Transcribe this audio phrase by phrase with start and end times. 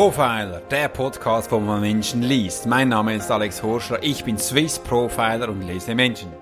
[0.00, 2.64] Profiler, der Podcast, wo man Menschen liest.
[2.64, 6.32] Mein Name ist Alex Horschler, ich bin Swiss Profiler und lese Menschen.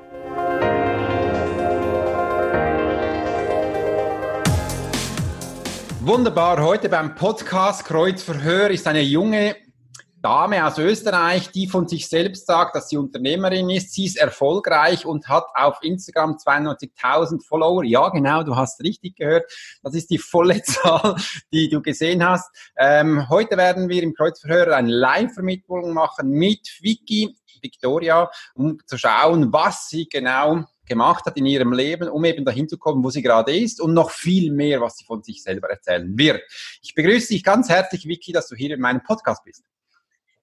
[5.99, 9.57] Wunderbar, heute beim Podcast Kreuzverhör ist eine junge
[10.29, 13.95] Dame aus Österreich, die von sich selbst sagt, dass sie Unternehmerin ist.
[13.95, 17.83] Sie ist erfolgreich und hat auf Instagram 92.000 Follower.
[17.83, 19.51] Ja, genau, du hast richtig gehört.
[19.83, 21.17] Das ist die volle Zahl,
[21.51, 22.55] die du gesehen hast.
[22.77, 29.51] Ähm, heute werden wir im Kreuzverhör eine Live-Vermittlung machen mit Vicky, Victoria, um zu schauen,
[29.51, 33.23] was sie genau gemacht hat in ihrem Leben, um eben dahin zu kommen, wo sie
[33.23, 36.43] gerade ist und noch viel mehr, was sie von sich selber erzählen wird.
[36.83, 39.65] Ich begrüße dich ganz herzlich, Vicky, dass du hier in meinem Podcast bist.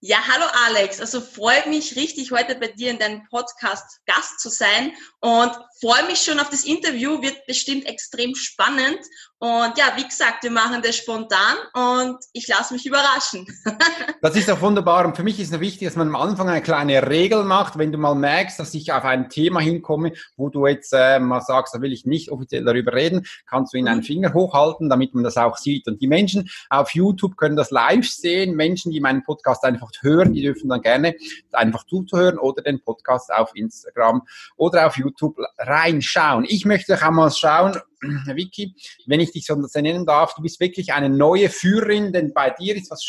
[0.07, 1.01] Ja, hallo Alex.
[1.01, 5.51] Also freut mich richtig, heute bei dir in deinem Podcast Gast zu sein und
[5.85, 7.21] freue mich schon auf das Interview.
[7.21, 8.99] Wird bestimmt extrem spannend.
[9.37, 13.45] Und ja, wie gesagt, wir machen das spontan und ich lasse mich überraschen.
[14.21, 15.05] das ist auch wunderbar.
[15.05, 17.77] Und für mich ist es wichtig, dass man am Anfang eine kleine Regel macht.
[17.77, 21.41] Wenn du mal merkst, dass ich auf ein Thema hinkomme, wo du jetzt äh, mal
[21.41, 24.05] sagst, da will ich nicht offiziell darüber reden, kannst du ihn einen mhm.
[24.05, 25.85] Finger hochhalten, damit man das auch sieht.
[25.87, 28.55] Und die Menschen auf YouTube können das live sehen.
[28.55, 31.15] Menschen, die meinen Podcast einfach hören, die dürfen dann gerne
[31.51, 34.23] einfach zuzuhören oder den Podcast auf Instagram
[34.55, 35.37] oder auf YouTube
[35.75, 36.45] reinschauen.
[36.47, 37.77] Ich möchte auch mal schauen,
[38.35, 38.75] Vicky,
[39.07, 42.75] wenn ich dich so nennen darf, du bist wirklich eine neue Führerin, denn bei dir
[42.75, 43.03] ist was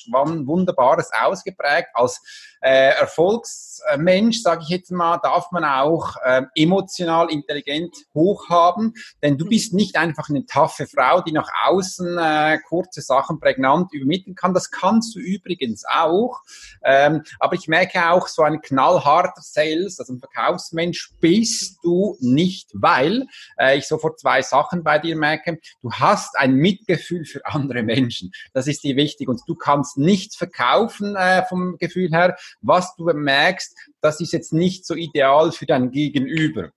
[0.46, 1.88] Wunderbares ausgeprägt.
[1.94, 2.20] Als
[2.66, 9.46] äh, Erfolgsmensch, sage ich jetzt mal, darf man auch äh, emotional intelligent hochhaben, denn du
[9.46, 14.52] bist nicht einfach eine taffe Frau, die nach außen äh, kurze Sachen prägnant übermitteln kann.
[14.52, 16.40] Das kannst du übrigens auch.
[16.82, 22.70] Ähm, aber ich merke auch, so ein knallharter Sales, also ein Verkaufsmensch bist du nicht,
[22.74, 23.26] weil
[23.60, 25.60] äh, ich sofort zwei Sachen bei dir merke.
[25.82, 28.32] Du hast ein Mitgefühl für andere Menschen.
[28.54, 33.04] Das ist dir wichtig und du kannst nichts verkaufen äh, vom Gefühl her, was du
[33.04, 36.70] merkst, das ist jetzt nicht so ideal für dein Gegenüber.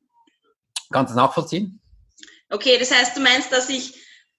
[0.91, 1.79] Kannst du das nachvollziehen?
[2.49, 3.95] Okay, das heißt, du meinst, dass ich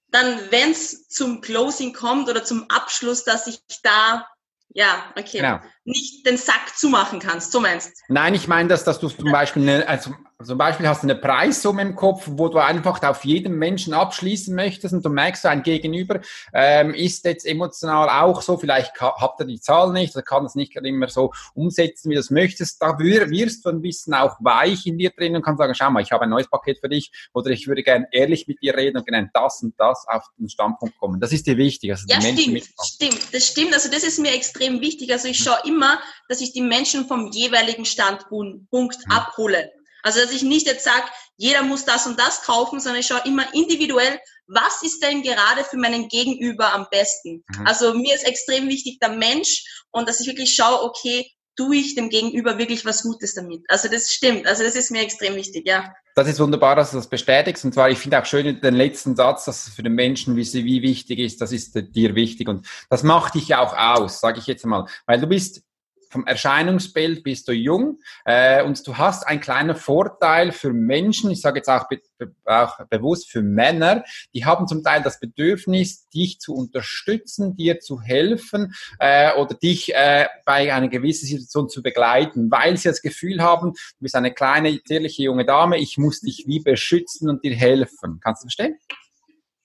[0.09, 4.27] dann, wenn es zum Closing kommt oder zum Abschluss, dass ich da
[4.73, 5.39] ja, okay.
[5.39, 5.59] Genau.
[5.83, 8.13] Nicht den Sack zumachen kannst, so meinst du?
[8.13, 10.13] Nein, ich meine, dass, dass du zum Beispiel, eine, also
[10.45, 14.55] zum Beispiel hast du eine Preissumme im Kopf, wo du einfach auf jeden Menschen abschließen
[14.55, 16.21] möchtest und du merkst, ein Gegenüber
[16.53, 20.55] ähm, ist jetzt emotional auch so, vielleicht habt ihr die Zahl nicht oder kann es
[20.55, 22.81] nicht immer so umsetzen, wie du es möchtest.
[22.81, 26.01] Da wirst du ein bisschen auch weich in dir drin und kannst sagen, schau mal,
[26.01, 28.97] ich habe ein neues Paket für dich oder ich würde gerne ehrlich mit dir reden
[28.97, 31.19] und gerne das und das auf den Standpunkt kommen.
[31.19, 31.91] Das ist dir wichtig.
[31.91, 33.73] Also ja, stimmt, stimmt, das stimmt.
[33.73, 35.11] Also das ist mir extrem wichtig.
[35.11, 39.11] Also ich schaue immer, dass ich die Menschen vom jeweiligen Standpunkt mhm.
[39.11, 39.71] abhole.
[40.03, 41.05] Also dass ich nicht jetzt sage,
[41.37, 45.63] jeder muss das und das kaufen, sondern ich schaue immer individuell, was ist denn gerade
[45.63, 47.43] für meinen Gegenüber am besten.
[47.47, 47.67] Mhm.
[47.67, 51.95] Also mir ist extrem wichtig der Mensch und dass ich wirklich schaue, okay, tue ich
[51.95, 53.63] dem Gegenüber wirklich was Gutes damit.
[53.67, 54.47] Also das stimmt.
[54.47, 55.93] Also das ist mir extrem wichtig, ja.
[56.15, 57.63] Das ist wunderbar, dass du das bestätigst.
[57.63, 60.81] Und zwar, ich finde auch schön den letzten Satz, dass für den Menschen, wie, wie
[60.81, 62.49] wichtig ist, das ist dir wichtig.
[62.49, 64.85] Und das macht dich ja auch aus, sage ich jetzt mal.
[65.05, 65.63] Weil du bist
[66.11, 71.41] vom Erscheinungsbild bist du jung äh, und du hast einen kleinen Vorteil für Menschen, ich
[71.41, 72.01] sage jetzt auch, be
[72.45, 78.01] auch bewusst für Männer, die haben zum Teil das Bedürfnis, dich zu unterstützen, dir zu
[78.01, 83.41] helfen äh, oder dich äh, bei einer gewissen Situation zu begleiten, weil sie das Gefühl
[83.41, 87.55] haben, du bist eine kleine, zierliche junge Dame, ich muss dich wie beschützen und dir
[87.55, 88.19] helfen.
[88.21, 88.77] Kannst du verstehen?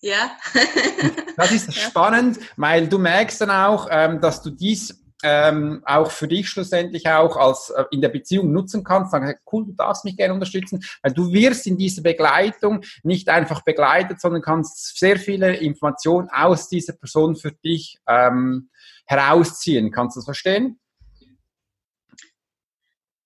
[0.00, 0.36] Ja.
[1.36, 6.28] das ist spannend, weil du merkst dann auch, ähm, dass du dies ähm, auch für
[6.28, 10.16] dich schlussendlich auch als äh, in der Beziehung nutzen kannst, sagen, cool, du darfst mich
[10.16, 15.56] gerne unterstützen, weil du wirst in dieser Begleitung nicht einfach begleitet, sondern kannst sehr viele
[15.56, 18.70] Informationen aus dieser Person für dich ähm,
[19.06, 19.90] herausziehen.
[19.90, 20.78] Kannst du das verstehen?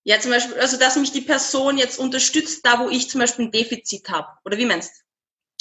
[0.02, 3.46] Ja, zum Beispiel, also dass mich die Person jetzt unterstützt, da wo ich zum Beispiel
[3.46, 4.28] ein Defizit habe.
[4.44, 4.92] Oder wie meinst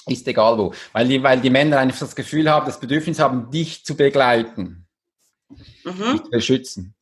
[0.05, 0.13] du?
[0.13, 0.73] Ist egal wo.
[0.93, 4.88] Weil die, weil die Männer einfach das Gefühl haben, das Bedürfnis haben, dich zu begleiten
[5.83, 6.29] mhm.
[6.29, 6.95] beschützen.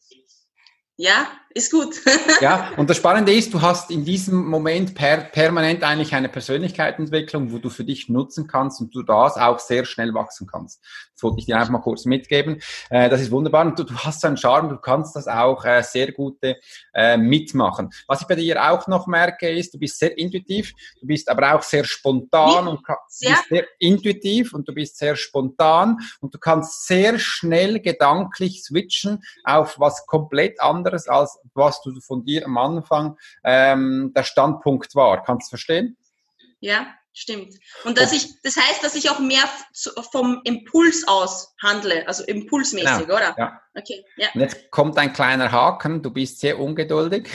[0.96, 1.96] Ja, ist gut.
[2.42, 7.52] ja, und das Spannende ist, du hast in diesem Moment per, permanent eigentlich eine Persönlichkeitsentwicklung,
[7.52, 10.82] wo du für dich nutzen kannst und du das auch sehr schnell wachsen kannst.
[11.14, 12.62] Das wollte ich dir einfach mal kurz mitgeben.
[12.92, 15.66] Äh, das ist wunderbar und du, du hast so einen Charme, du kannst das auch
[15.66, 16.38] äh, sehr gut
[16.94, 17.90] äh, mitmachen.
[18.08, 21.56] Was ich bei dir auch noch merke, ist, du bist sehr intuitiv, du bist aber
[21.56, 22.70] auch sehr spontan Wie?
[22.70, 23.32] und sehr?
[23.32, 29.24] bist sehr intuitiv und du bist sehr spontan und du kannst sehr schnell gedanklich switchen
[29.44, 35.24] auf was komplett anderes als was du von dir am Anfang ähm, der Standpunkt war.
[35.24, 35.98] Kannst du verstehen?
[36.60, 37.56] Ja, stimmt.
[37.84, 39.44] Und dass ich, das heißt, dass ich auch mehr
[40.12, 43.16] vom Impuls aus handle, also impulsmäßig, genau.
[43.16, 43.36] oder?
[43.38, 43.62] Ja.
[43.76, 44.04] Okay.
[44.16, 44.28] Ja.
[44.34, 46.02] Und jetzt kommt ein kleiner Haken.
[46.02, 47.30] Du bist sehr ungeduldig.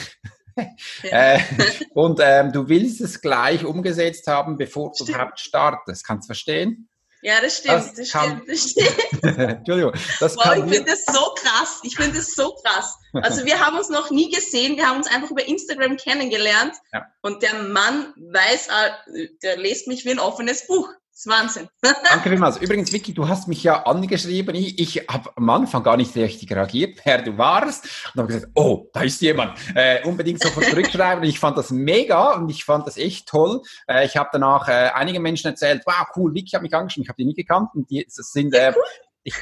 [0.55, 0.65] Ja.
[1.35, 1.39] äh,
[1.93, 6.05] und ähm, du willst es gleich umgesetzt haben, bevor du überhaupt startest.
[6.05, 6.89] Kannst du verstehen?
[7.23, 9.23] Ja, das stimmt, das, das stimmt, das stimmt.
[9.39, 9.93] Entschuldigung.
[10.19, 11.79] Das wow, ich finde das so krass.
[11.83, 12.97] Ich finde das so krass.
[13.13, 17.05] Also wir haben uns noch nie gesehen, wir haben uns einfach über Instagram kennengelernt ja.
[17.21, 20.89] und der Mann weiß, äh, der liest mich wie ein offenes Buch.
[21.13, 21.69] Das ist Wahnsinn.
[22.09, 22.57] Danke vielmals.
[22.57, 24.55] Übrigens, Vicky, du hast mich ja angeschrieben.
[24.55, 27.85] Ich, ich habe am Anfang gar nicht richtig reagiert, wer du warst.
[28.15, 29.59] Und habe gesagt, oh, da ist jemand.
[29.75, 31.23] Äh, unbedingt sofort zurückschreiben.
[31.23, 33.61] ich fand das mega und ich fand das echt toll.
[33.87, 37.03] Äh, ich habe danach äh, einigen Menschen erzählt, wow, cool, Vicky hat mich angeschrieben.
[37.03, 37.69] Ich habe die nie gekannt.
[37.75, 38.73] Und die sind äh,
[39.23, 39.35] ich,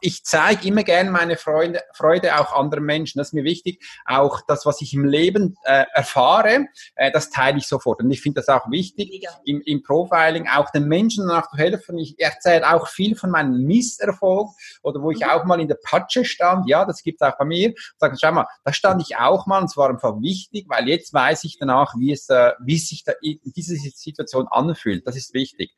[0.00, 3.18] ich zeige immer gerne meine Freude, Freude auch anderen Menschen.
[3.18, 3.84] Das ist mir wichtig.
[4.06, 8.00] Auch das, was ich im Leben äh, erfahre, äh, das teile ich sofort.
[8.00, 11.98] Und ich finde das auch wichtig im, im Profiling, auch den Menschen danach zu helfen.
[11.98, 14.50] Ich erzähle auch viel von meinem Misserfolg
[14.82, 15.30] oder wo ich mhm.
[15.30, 16.68] auch mal in der Patsche stand.
[16.68, 17.74] Ja, das gibt es auch bei mir.
[17.98, 21.12] Sag, schau mal, da stand ich auch mal und es war einfach wichtig, weil jetzt
[21.12, 25.06] weiß ich danach, wie es, äh, wie sich da in diese Situation anfühlt.
[25.06, 25.72] Das ist wichtig.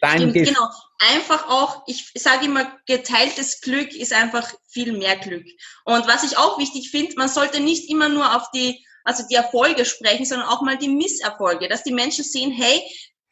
[0.00, 0.68] Dein Stimmt, genau.
[1.10, 5.46] Einfach auch, ich sage immer, geteiltes Glück ist einfach viel mehr Glück.
[5.84, 9.34] Und was ich auch wichtig finde, man sollte nicht immer nur auf die, also die
[9.34, 12.82] Erfolge sprechen, sondern auch mal die Misserfolge, dass die Menschen sehen, hey,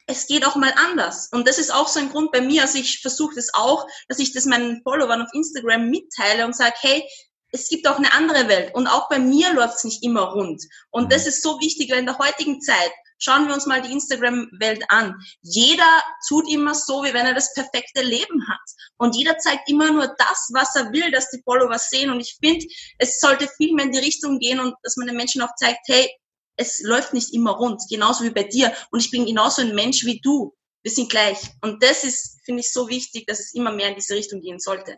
[0.06, 1.28] es geht auch mal anders.
[1.32, 2.62] Und das ist auch so ein Grund bei mir.
[2.62, 6.74] Also ich versuche das auch, dass ich das meinen Followern auf Instagram mitteile und sage,
[6.80, 7.08] hey,
[7.52, 8.74] es gibt auch eine andere Welt.
[8.74, 10.62] Und auch bei mir läuft es nicht immer rund.
[10.90, 12.92] Und das ist so wichtig, weil in der heutigen Zeit
[13.24, 15.14] Schauen wir uns mal die Instagram-Welt an.
[15.42, 18.60] Jeder tut immer so, wie wenn er das perfekte Leben hat.
[18.96, 22.10] Und jeder zeigt immer nur das, was er will, dass die Follower sehen.
[22.10, 22.66] Und ich finde,
[22.98, 25.86] es sollte viel mehr in die Richtung gehen und dass man den Menschen auch zeigt,
[25.86, 26.10] hey,
[26.56, 28.72] es läuft nicht immer rund, genauso wie bei dir.
[28.90, 30.52] Und ich bin genauso ein Mensch wie du.
[30.82, 31.38] Wir sind gleich.
[31.60, 34.58] Und das ist, finde ich, so wichtig, dass es immer mehr in diese Richtung gehen
[34.58, 34.96] sollte.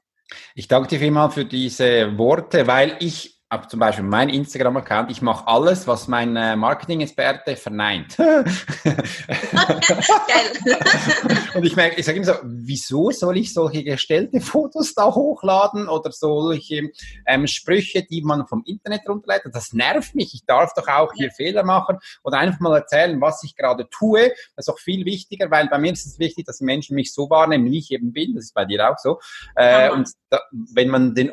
[0.55, 5.22] Ich danke dir vielmals für diese Worte, weil ich habe zum Beispiel mein Instagram-Account, ich
[5.22, 8.18] mache alles, was mein Marketing-Experte verneint.
[11.54, 15.88] Und ich merke, ich sage immer so, wieso soll ich solche gestellte Fotos da hochladen
[15.88, 16.90] oder solche
[17.26, 19.42] ähm, Sprüche, die man vom Internet runterlädt?
[19.52, 20.34] Das nervt mich.
[20.34, 24.32] Ich darf doch auch hier Fehler machen oder einfach mal erzählen, was ich gerade tue.
[24.56, 27.30] Das ist auch viel wichtiger, weil bei mir ist es wichtig, dass Menschen mich so
[27.30, 28.34] wahrnehmen, wie ich eben bin.
[28.34, 29.20] Das ist bei dir auch so.
[29.54, 31.30] Äh, und da, wenn man den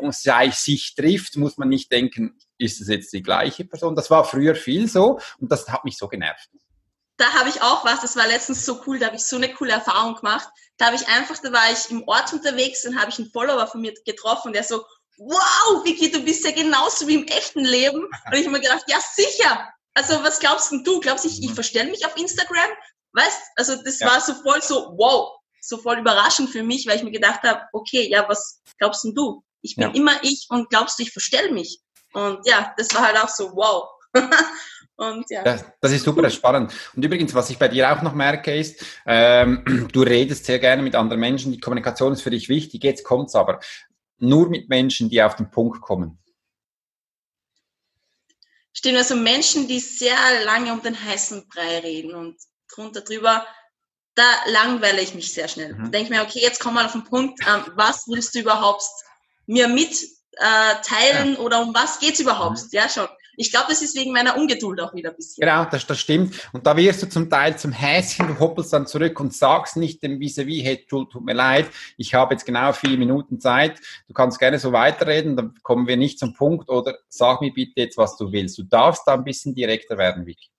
[0.52, 3.96] sich trifft, muss man nicht denken, denken, ist es jetzt die gleiche Person?
[3.96, 6.50] Das war früher viel so und das hat mich so genervt.
[7.18, 9.54] Da habe ich auch was, das war letztens so cool, da habe ich so eine
[9.54, 10.50] coole Erfahrung gemacht.
[10.78, 13.68] Da habe ich einfach, da war ich im Ort unterwegs und habe ich einen Follower
[13.68, 14.84] von mir getroffen, der so,
[15.18, 18.04] wow, Vicky, du bist ja genauso wie im echten Leben.
[18.04, 19.70] Und ich habe mir gedacht, ja sicher.
[19.94, 21.00] Also was glaubst du?
[21.00, 21.56] Glaubst du, ich, ich mhm.
[21.56, 22.70] verstelle mich auf Instagram?
[23.14, 23.42] Weißt?
[23.56, 24.08] Also das ja.
[24.08, 27.62] war so voll so, wow, so voll überraschend für mich, weil ich mir gedacht habe,
[27.74, 29.44] okay, ja, was glaubst denn du?
[29.62, 29.94] Ich bin ja.
[29.94, 31.82] immer ich und glaubst du, ich verstelle mich?
[32.14, 33.90] Und ja, das war halt auch so, wow.
[34.98, 35.42] Und, ja.
[35.42, 36.74] Das, das, ist super spannend.
[36.96, 40.84] Und übrigens, was ich bei dir auch noch merke, ist, ähm, du redest sehr gerne
[40.84, 41.52] mit anderen Menschen.
[41.52, 42.84] Die Kommunikation ist für dich wichtig.
[42.84, 43.60] Jetzt kommt's aber
[44.20, 46.20] nur mit Menschen, die auf den Punkt kommen.
[48.74, 50.16] Stimmt, also Menschen, die sehr
[50.46, 52.38] lange um den heißen Brei reden und
[52.74, 53.46] drunter drüber,
[54.16, 55.74] da langweile ich mich sehr schnell.
[55.74, 55.86] Mhm.
[55.86, 58.40] Da denke ich mir, okay, jetzt komm mal auf den Punkt, ähm, was willst du
[58.40, 58.84] überhaupt
[59.46, 59.96] mir mit
[60.38, 61.40] äh, teilen ja.
[61.40, 62.58] oder um was geht's überhaupt?
[62.58, 62.70] Mhm.
[62.72, 63.08] Ja, schon.
[63.38, 65.42] Ich glaube, das ist wegen meiner Ungeduld auch wieder ein bisschen.
[65.42, 66.36] Genau, das, das stimmt.
[66.52, 70.04] Und da wirst du zum Teil zum Häschen, du hoppelst dann zurück und sagst nicht
[70.04, 73.80] dem vis wie hey, tut, tut mir leid, ich habe jetzt genau vier Minuten Zeit,
[74.08, 77.82] du kannst gerne so weiterreden, dann kommen wir nicht zum Punkt oder sag mir bitte
[77.82, 78.58] jetzt, was du willst.
[78.58, 80.50] Du darfst da ein bisschen direkter werden, Vicky.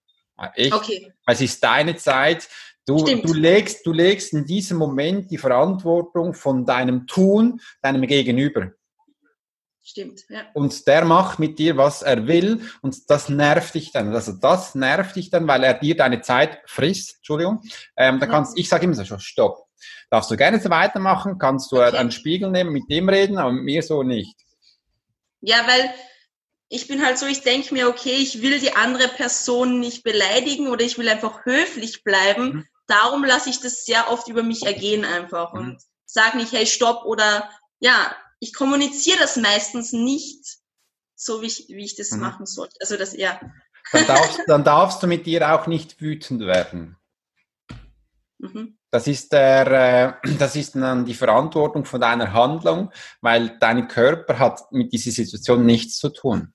[0.55, 0.73] Echt?
[0.73, 1.13] Okay.
[1.27, 2.49] Es ist deine Zeit.
[2.85, 8.73] Du, du, legst, du legst in diesem Moment die Verantwortung von deinem Tun deinem Gegenüber.
[9.93, 10.47] Stimmt, ja.
[10.55, 14.15] Und der macht mit dir, was er will und das nervt dich dann.
[14.15, 17.17] Also das nervt dich dann, weil er dir deine Zeit frisst.
[17.17, 17.63] Entschuldigung.
[17.99, 19.67] Ähm, da kannst, ich sage immer so, stopp.
[20.09, 21.95] Darfst du gerne so weitermachen, kannst du okay.
[21.95, 24.35] einen Spiegel nehmen, mit dem reden, aber mit mir so nicht.
[25.43, 25.93] Ja, weil
[26.71, 30.69] ich bin halt so, ich denke mir, okay, ich will die andere Person nicht beleidigen
[30.69, 32.45] oder ich will einfach höflich bleiben.
[32.45, 32.67] Mhm.
[32.87, 35.61] Darum lasse ich das sehr oft über mich ergehen einfach mhm.
[35.61, 40.59] und sage nicht, hey, stopp oder ja, ich kommuniziere das meistens nicht
[41.15, 42.21] so, wie ich, wie ich das mhm.
[42.21, 42.75] machen sollte.
[42.81, 43.41] Also das, ja.
[43.93, 46.97] Dann darfst, dann darfst du mit dir auch nicht wütend werden.
[48.39, 48.79] Mhm.
[48.91, 54.41] Das ist der, äh, das ist dann die Verantwortung von deiner Handlung, weil dein Körper
[54.41, 56.53] hat mit dieser Situation nichts zu tun.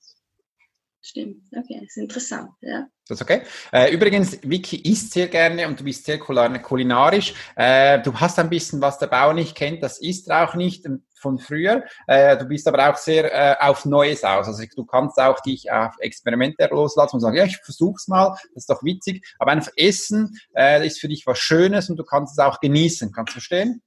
[1.01, 2.85] Stimmt, okay, das ist interessant, ja.
[3.07, 3.43] Das ist okay.
[3.71, 7.33] Äh, übrigens, Vicky isst sehr gerne und du bist sehr kulinarisch.
[7.55, 10.85] Äh, du hast ein bisschen, was der Bauer nicht kennt, das isst er auch nicht
[11.19, 11.83] von früher.
[12.07, 14.47] Äh, du bist aber auch sehr äh, auf Neues aus.
[14.47, 18.63] Also du kannst auch dich auf Experimente loslassen und sagen, ja, ich versuch's mal, das
[18.63, 19.25] ist doch witzig.
[19.39, 23.11] Aber einfach Essen äh, ist für dich was Schönes und du kannst es auch genießen.
[23.11, 23.81] Kannst du verstehen?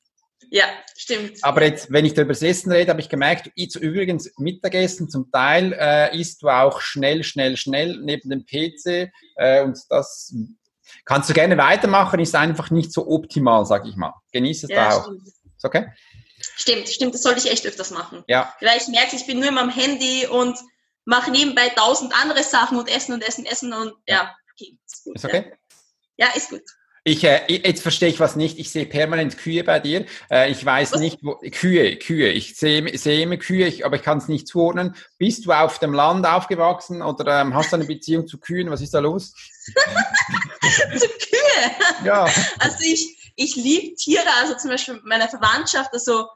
[0.53, 0.65] Ja,
[0.97, 1.39] stimmt.
[1.43, 5.09] Aber jetzt, wenn ich da über das Essen rede, habe ich gemerkt, du übrigens Mittagessen
[5.09, 10.35] zum Teil äh, isst du auch schnell, schnell, schnell neben dem PC äh, und das
[11.05, 14.15] kannst du gerne weitermachen, ist einfach nicht so optimal, sag ich mal.
[14.33, 15.05] Genieß es ja, da auch.
[15.05, 15.27] Stimmt.
[15.27, 15.87] Ist okay?
[16.61, 18.23] Stimmt, stimmt, das sollte ich echt öfters machen.
[18.27, 18.55] Ja.
[18.61, 20.59] Weil ich merke, ich bin nur immer am Handy und
[21.07, 25.17] mache nebenbei tausend andere Sachen und essen und essen, essen und ja, okay, ist gut.
[25.17, 25.53] Ist okay?
[26.19, 26.61] Ja, ja ist gut.
[27.03, 28.59] Ich, äh, jetzt verstehe ich was nicht.
[28.59, 30.05] Ich sehe permanent Kühe bei dir.
[30.31, 31.01] Äh, ich weiß was?
[31.01, 32.29] nicht, wo, Kühe, Kühe.
[32.29, 34.95] Ich sehe, sehe immer Kühe, ich, aber ich kann es nicht zuordnen.
[35.17, 38.71] Bist du auf dem Land aufgewachsen oder ähm, hast du eine Beziehung zu Kühen?
[38.71, 39.33] Was ist da los?
[40.99, 42.05] zu Kühe?
[42.05, 42.25] Ja.
[42.59, 46.29] Also ich, ich liebe Tiere, also zum Beispiel meine Verwandtschaft, also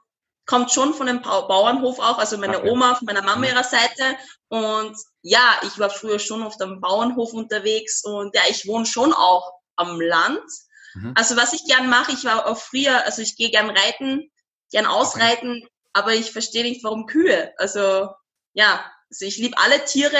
[0.46, 2.70] kommt schon von einem Bauernhof auch, also meine okay.
[2.70, 3.44] Oma von meiner Mama mhm.
[3.44, 4.16] ihrer Seite.
[4.48, 9.12] Und ja, ich war früher schon auf dem Bauernhof unterwegs und ja, ich wohne schon
[9.12, 10.42] auch am Land.
[10.94, 11.12] Mhm.
[11.16, 14.30] Also was ich gern mache, ich war auch früher, also ich gehe gern reiten,
[14.70, 15.68] gern ausreiten, okay.
[15.92, 17.52] aber ich verstehe nicht, warum Kühe.
[17.58, 18.10] Also
[18.52, 20.18] ja, also ich liebe alle Tiere,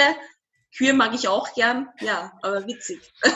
[0.77, 2.99] Kühe mag ich auch gern, ja, aber witzig.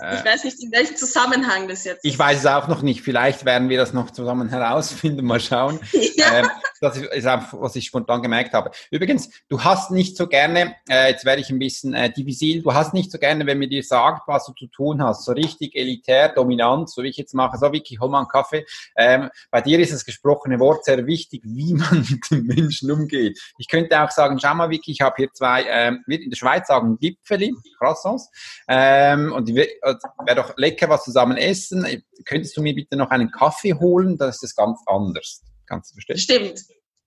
[0.00, 0.16] Äh.
[0.16, 3.02] ich weiß nicht, in welchem Zusammenhang das jetzt Ich weiß es auch noch nicht.
[3.02, 5.24] Vielleicht werden wir das noch zusammen herausfinden.
[5.24, 5.78] Mal schauen.
[6.16, 6.40] Ja.
[6.40, 8.70] Ähm, das ist einfach, was ich spontan gemerkt habe.
[8.90, 12.74] Übrigens, du hast nicht so gerne, äh, jetzt werde ich ein bisschen äh, divisil, du
[12.74, 15.24] hast nicht so gerne, wenn mir dir sagt, was du zu tun hast.
[15.24, 17.56] So richtig elitär, dominant, so wie ich jetzt mache.
[17.56, 18.66] So, Vicky, hol mal einen Kaffee.
[18.96, 23.40] Ähm, bei dir ist das gesprochene Wort sehr wichtig, wie man mit den Menschen umgeht.
[23.58, 26.66] Ich könnte auch sagen, schau mal, Vicky, ich habe hier zwei, ähm, in der Schweiz
[26.66, 28.30] sagen sagen Gipfeli, Croissants.
[28.68, 32.04] Ähm, und wäre doch lecker was zusammen essen.
[32.24, 34.16] Könntest du mir bitte noch einen Kaffee holen?
[34.16, 35.42] Das ist ganz anders.
[35.66, 36.18] Kannst du verstehen?
[36.18, 36.60] Stimmt.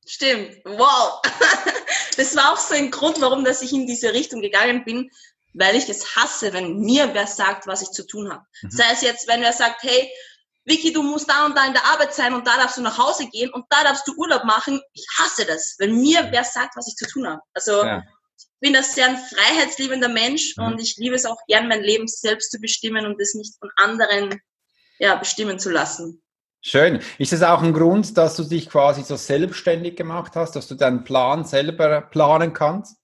[0.05, 0.57] Stimmt.
[0.65, 1.21] Wow.
[2.17, 5.11] Das war auch so ein Grund, warum dass ich in diese Richtung gegangen bin,
[5.53, 8.41] weil ich es hasse, wenn mir wer sagt, was ich zu tun habe.
[8.63, 8.71] Mhm.
[8.71, 10.11] Sei es jetzt, wenn wer sagt, hey,
[10.65, 12.97] Vicky, du musst da und da in der Arbeit sein und da darfst du nach
[12.97, 14.81] Hause gehen und da darfst du Urlaub machen.
[14.93, 17.41] Ich hasse das, wenn mir wer sagt, was ich zu tun habe.
[17.53, 18.01] Also ja
[18.59, 20.65] bin ein sehr ein freiheitsliebender Mensch mhm.
[20.65, 23.69] und ich liebe es auch gern, mein Leben selbst zu bestimmen und es nicht von
[23.77, 24.41] anderen
[24.99, 26.21] ja, bestimmen zu lassen.
[26.61, 27.01] Schön.
[27.17, 30.75] Ist es auch ein Grund, dass du dich quasi so selbstständig gemacht hast, dass du
[30.75, 32.97] deinen Plan selber planen kannst?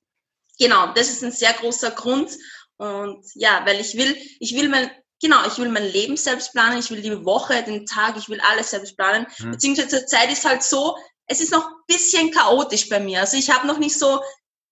[0.59, 2.31] Genau, das ist ein sehr großer Grund.
[2.77, 4.89] Und ja, weil ich will, ich will mein,
[5.21, 8.41] genau, ich will mein Leben selbst planen, ich will die Woche, den Tag, ich will
[8.41, 9.27] alles selbst planen.
[9.39, 9.51] Mhm.
[9.51, 13.21] Beziehungsweise zur Zeit ist halt so, es ist noch ein bisschen chaotisch bei mir.
[13.21, 14.19] Also ich habe noch nicht so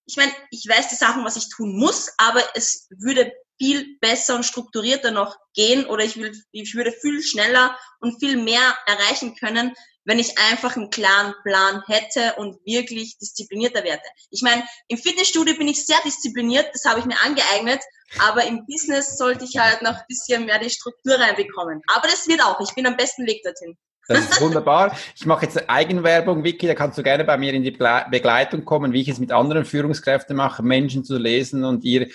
[0.05, 4.35] ich meine, ich weiß die Sachen, was ich tun muss, aber es würde viel besser
[4.35, 9.35] und strukturierter noch gehen oder ich, will, ich würde viel schneller und viel mehr erreichen
[9.35, 14.01] können, wenn ich einfach einen klaren Plan hätte und wirklich disziplinierter werde.
[14.31, 17.81] Ich meine, im Fitnessstudio bin ich sehr diszipliniert, das habe ich mir angeeignet,
[18.19, 21.81] aber im Business sollte ich halt noch ein bisschen mehr die Struktur reinbekommen.
[21.87, 23.77] Aber das wird auch, ich bin am besten Weg dorthin.
[24.13, 24.95] Das ist wunderbar.
[25.15, 28.93] Ich mache jetzt Eigenwerbung, Vicky, da kannst du gerne bei mir in die Begleitung kommen,
[28.93, 32.07] wie ich es mit anderen Führungskräften mache, Menschen zu lesen und ihr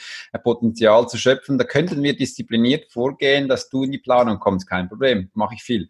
[0.42, 1.58] Potenzial zu schöpfen.
[1.58, 4.68] Da könnten wir diszipliniert vorgehen, dass du in die Planung kommst.
[4.68, 5.88] Kein Problem, mache ich viel.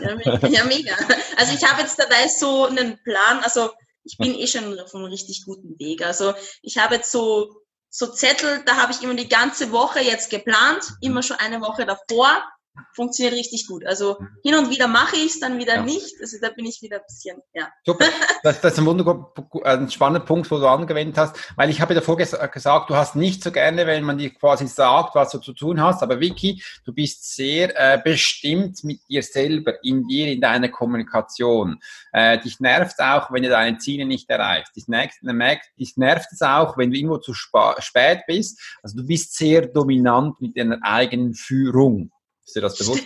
[0.00, 0.94] Ja, ja mega.
[1.36, 3.70] Also ich habe jetzt dabei so einen Plan, also
[4.04, 6.04] ich bin eh schon auf einem richtig guten Weg.
[6.04, 10.30] Also ich habe jetzt so, so Zettel, da habe ich immer die ganze Woche jetzt
[10.30, 12.42] geplant, immer schon eine Woche davor
[12.94, 13.86] funktioniert richtig gut.
[13.86, 14.28] Also mhm.
[14.42, 15.82] hin und wieder mache ich es, dann wieder ja.
[15.82, 16.14] nicht.
[16.20, 17.68] Also da bin ich wieder ein bisschen, ja.
[17.84, 18.06] Super.
[18.42, 19.32] Das, das ist ein, wunderbar,
[19.64, 23.16] ein spannender Punkt, wo du angewendet hast, weil ich habe davor ges gesagt, du hast
[23.16, 26.62] nicht so gerne, wenn man dir quasi sagt, was du zu tun hast, aber Vicky,
[26.84, 31.80] du bist sehr äh, bestimmt mit dir selber, in dir, in deiner Kommunikation.
[32.12, 34.76] Äh, dich nervt auch, wenn du deine Ziele nicht erreichst.
[34.76, 35.14] Dich nervt,
[35.78, 38.60] dich nervt es auch, wenn du irgendwo zu spät bist.
[38.82, 42.12] Also du bist sehr dominant mit deiner eigenen Führung.
[42.46, 43.04] Ist dir das bewusst?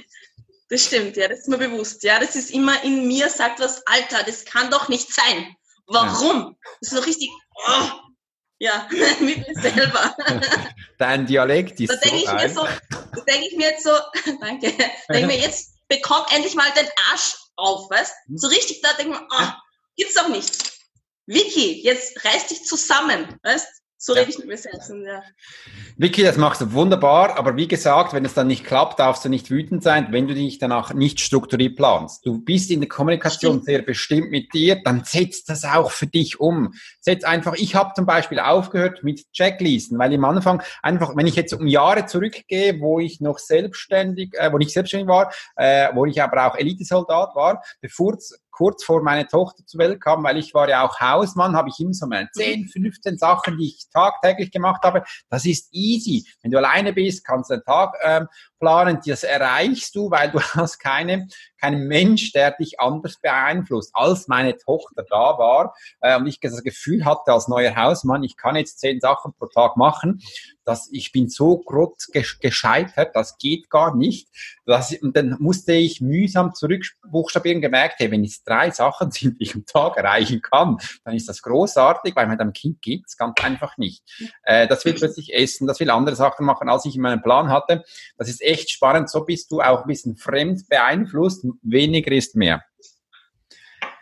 [0.69, 2.05] Das stimmt, ja, das ist mir bewusst.
[2.05, 5.57] Ja, das ist immer in mir, sagt was, Alter, das kann doch nicht sein.
[5.87, 6.39] Warum?
[6.39, 6.55] Ja.
[6.81, 7.31] Das ist so richtig,
[7.67, 7.91] oh,
[8.61, 8.87] ja,
[9.21, 10.15] mit mir selber.
[10.99, 13.91] Dein Dialekt ist da denke so ich mir so, da denke ich mir jetzt so,
[14.41, 18.15] danke, da denke ich mir jetzt, bekomm endlich mal den Arsch auf, weißt?
[18.29, 18.39] Mhm.
[18.39, 19.49] So richtig, da denke ich mir, oh,
[19.97, 20.71] gibt's doch nicht.
[21.27, 23.67] Vicky, jetzt reiß dich zusammen, weißt?
[24.03, 24.89] So rede ich mit mir selbst.
[24.89, 25.23] Ja.
[25.99, 29.29] Vicky, das machst du wunderbar, aber wie gesagt, wenn es dann nicht klappt, darfst du
[29.29, 32.25] nicht wütend sein, wenn du dich danach nicht strukturiert planst.
[32.25, 33.65] Du bist in der Kommunikation Stimmt.
[33.67, 36.73] sehr bestimmt mit dir, dann setz das auch für dich um.
[37.01, 41.37] Setz einfach, ich habe zum Beispiel aufgehört mit Checklisten, weil im Anfang einfach, wenn ich
[41.37, 46.07] jetzt um Jahre zurückgehe, wo ich noch selbstständig, äh, wo ich selbstständig war, äh, wo
[46.07, 48.17] ich aber auch Elitesoldat war, bevor
[48.61, 51.81] kurz vor meine Tochter zur Welt kam, weil ich war ja auch Hausmann, habe ich
[51.81, 55.03] immer so meine 10, 15 Sachen, die ich tagtäglich gemacht habe.
[55.31, 56.27] Das ist easy.
[56.43, 59.01] Wenn du alleine bist, kannst du den Tag ähm, planen.
[59.07, 61.27] Das erreichst du, weil du hast keine,
[61.61, 66.63] keinen Mensch, der dich anders beeinflusst, als meine Tochter da war äh, und ich das
[66.63, 70.21] Gefühl hatte als neuer Hausmann, ich kann jetzt zehn Sachen pro Tag machen
[70.71, 74.29] dass ich bin so grotz gescheitert, das geht gar nicht.
[74.67, 79.45] Das, und dann musste ich mühsam zurückbuchstabieren, gemerkt, hey, wenn es drei Sachen sind, die
[79.45, 83.41] ich am Tag erreichen kann, dann ist das großartig, weil mit einem Kind geht's ganz
[83.43, 84.05] einfach nicht.
[84.45, 87.49] Äh, das will plötzlich essen, das will andere Sachen machen, als ich in meinem Plan
[87.49, 87.83] hatte.
[88.17, 89.11] Das ist echt spannend.
[89.11, 91.45] So bist du auch ein bisschen fremd beeinflusst.
[91.63, 92.63] Weniger ist mehr.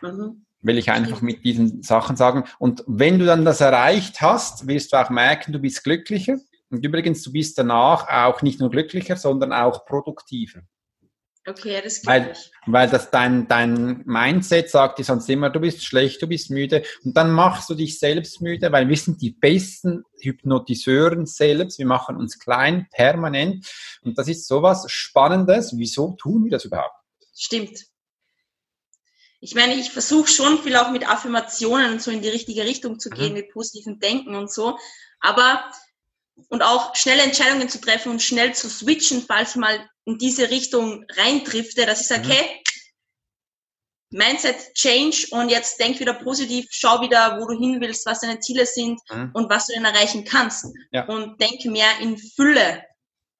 [0.01, 2.43] Mhm will ich einfach mit diesen Sachen sagen.
[2.57, 6.37] Und wenn du dann das erreicht hast, wirst du auch merken, du bist glücklicher.
[6.69, 10.61] Und übrigens, du bist danach auch nicht nur glücklicher, sondern auch produktiver.
[11.47, 12.33] Okay, das geht weil.
[12.67, 16.83] Weil das dein, dein Mindset sagt dir sonst immer, du bist schlecht, du bist müde.
[17.03, 21.79] Und dann machst du dich selbst müde, weil wir sind die besten Hypnotiseuren selbst.
[21.79, 23.65] Wir machen uns klein, permanent.
[24.03, 25.73] Und das ist sowas Spannendes.
[25.75, 26.98] Wieso tun wir das überhaupt?
[27.39, 27.85] Stimmt.
[29.39, 33.09] Ich meine, ich versuche schon viel auch mit Affirmationen so in die richtige Richtung zu
[33.09, 33.35] gehen, mhm.
[33.35, 34.77] mit positivem Denken und so.
[35.21, 35.71] Aber
[36.49, 40.49] und auch schnelle Entscheidungen zu treffen und schnell zu switchen, falls ich mal in diese
[40.49, 42.31] Richtung reindrifte, dass ich sage, mhm.
[42.31, 42.63] hey,
[44.11, 48.39] Mindset Change und jetzt denk wieder positiv, schau wieder, wo du hin willst, was deine
[48.39, 49.31] Ziele sind mhm.
[49.33, 50.65] und was du denn erreichen kannst.
[50.91, 51.05] Ja.
[51.07, 52.83] Und denke mehr in Fülle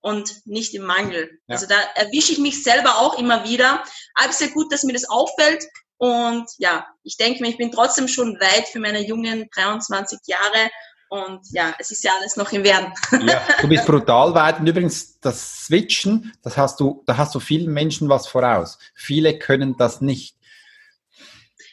[0.01, 1.39] und nicht im Mangel.
[1.47, 1.55] Ja.
[1.55, 3.83] Also da erwische ich mich selber auch immer wieder.
[4.15, 5.65] Aber es ist ja gut, dass mir das auffällt.
[5.97, 10.71] Und ja, ich denke mir, ich bin trotzdem schon weit für meine jungen 23 Jahre
[11.09, 12.93] und ja, es ist ja alles noch im Werden.
[13.27, 14.59] Ja, du bist brutal weit.
[14.59, 18.77] Und übrigens, das Switchen, das hast du, da hast du vielen Menschen was voraus.
[18.93, 20.35] Viele können das nicht.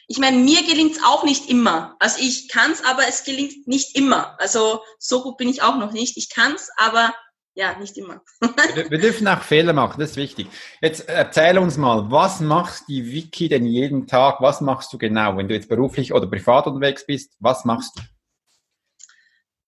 [0.07, 1.95] Ich meine, mir gelingt es auch nicht immer.
[1.99, 4.39] Also ich kann es, aber es gelingt nicht immer.
[4.39, 6.17] Also so gut bin ich auch noch nicht.
[6.17, 7.13] Ich kann es, aber
[7.57, 8.21] ja, nicht immer.
[8.75, 10.47] wir, dürfen auch Fehler machen, das ist wichtig.
[10.79, 14.41] Jetzt erzähl uns mal, was macht die Wiki denn jeden Tag?
[14.41, 17.33] Was machst du genau, wenn du jetzt beruflich oder privat unterwegs bist?
[17.39, 18.03] Was machst du?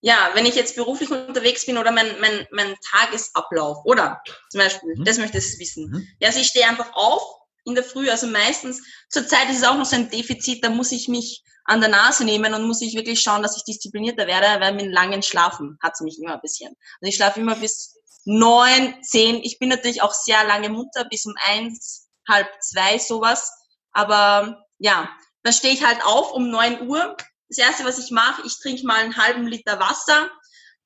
[0.02, 4.96] ja, wenn ich jetzt beruflich unterwegs bin oder mein, mein, mein Tagesablauf, oder zum Beispiel,
[4.96, 5.04] mhm.
[5.04, 5.90] das möchtest du wissen.
[5.90, 6.08] Mhm.
[6.22, 7.22] Ja, also ich stehe einfach auf
[7.66, 10.70] in der Früh, also meistens, zur Zeit ist es auch noch so ein Defizit, da
[10.70, 14.26] muss ich mich an der Nase nehmen und muss ich wirklich schauen, dass ich disziplinierter
[14.28, 16.70] werde, weil mit langen Schlafen hat es mich immer ein bisschen.
[17.00, 17.96] Also ich schlafe immer bis
[18.26, 19.44] neun, zehn.
[19.44, 23.52] Ich bin natürlich auch sehr lange Mutter, bis um eins, halb zwei, sowas.
[23.92, 25.10] Aber ja,
[25.44, 27.16] dann stehe ich halt auf um neun Uhr,
[27.50, 30.30] das erste, was ich mache, ich trinke mal einen halben Liter Wasser.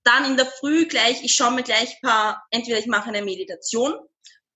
[0.03, 3.95] Dann in der Früh gleich, ich schaue mir gleich paar, entweder ich mache eine Meditation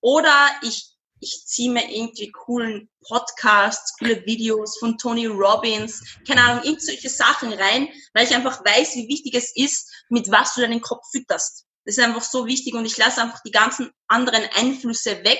[0.01, 6.63] oder ich, ich ziehe mir irgendwie coolen Podcasts, coole Videos von Tony Robbins, keine Ahnung,
[6.63, 10.81] irgendwelche Sachen rein, weil ich einfach weiß, wie wichtig es ist, mit was du deinen
[10.81, 11.65] Kopf fütterst.
[11.85, 15.39] Das ist einfach so wichtig und ich lasse einfach die ganzen anderen Einflüsse weg.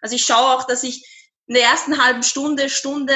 [0.00, 1.06] Also ich schaue auch, dass ich
[1.46, 3.14] in der ersten halben Stunde, Stunde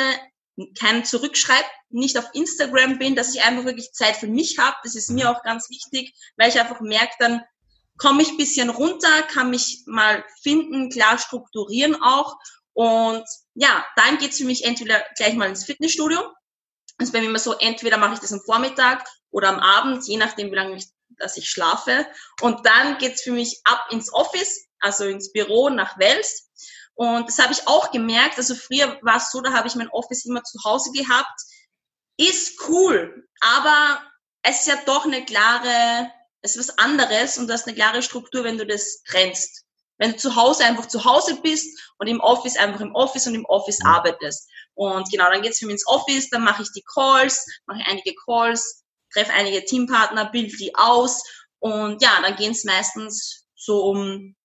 [0.79, 4.77] keinen zurückschreibe, nicht auf Instagram bin, dass ich einfach wirklich Zeit für mich habe.
[4.83, 5.37] Das ist mir mhm.
[5.37, 7.43] auch ganz wichtig, weil ich einfach merke, dann
[7.99, 12.37] komme ich bisschen runter, kann mich mal finden, klar strukturieren auch.
[12.73, 16.21] Und ja, dann geht's für mich entweder gleich mal ins Fitnessstudio.
[16.97, 20.07] Das ist bei mir immer so, entweder mache ich das am Vormittag oder am Abend,
[20.07, 20.87] je nachdem, wie lange ich,
[21.19, 22.07] dass ich schlafe.
[22.41, 26.49] Und dann geht's für mich ab ins Office, also ins Büro nach Wels.
[26.95, 28.39] Und das habe ich auch gemerkt.
[28.39, 31.41] Also früher war es so, da habe ich mein Office immer zu Hause gehabt.
[32.17, 34.03] Ist cool, aber
[34.43, 36.11] es ist ja doch eine klare,
[36.43, 39.65] es ist was anderes und du hast eine klare Struktur, wenn du das trennst.
[39.99, 43.35] Wenn du zu Hause einfach zu Hause bist und im Office einfach im Office und
[43.35, 44.49] im Office arbeitest.
[44.75, 48.15] Und genau, dann geht's für mich ins Office, dann mache ich die Calls, mache einige
[48.25, 51.23] Calls, treffe einige Teampartner, bild die aus
[51.59, 54.37] und ja, dann geht's meistens so um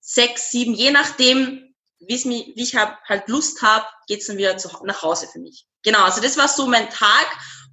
[0.00, 5.02] sechs, sieben, je nachdem, wie ich hab, halt Lust habe, geht's dann wieder zu, nach
[5.02, 5.66] Hause für mich.
[5.82, 7.26] Genau, also das war so mein Tag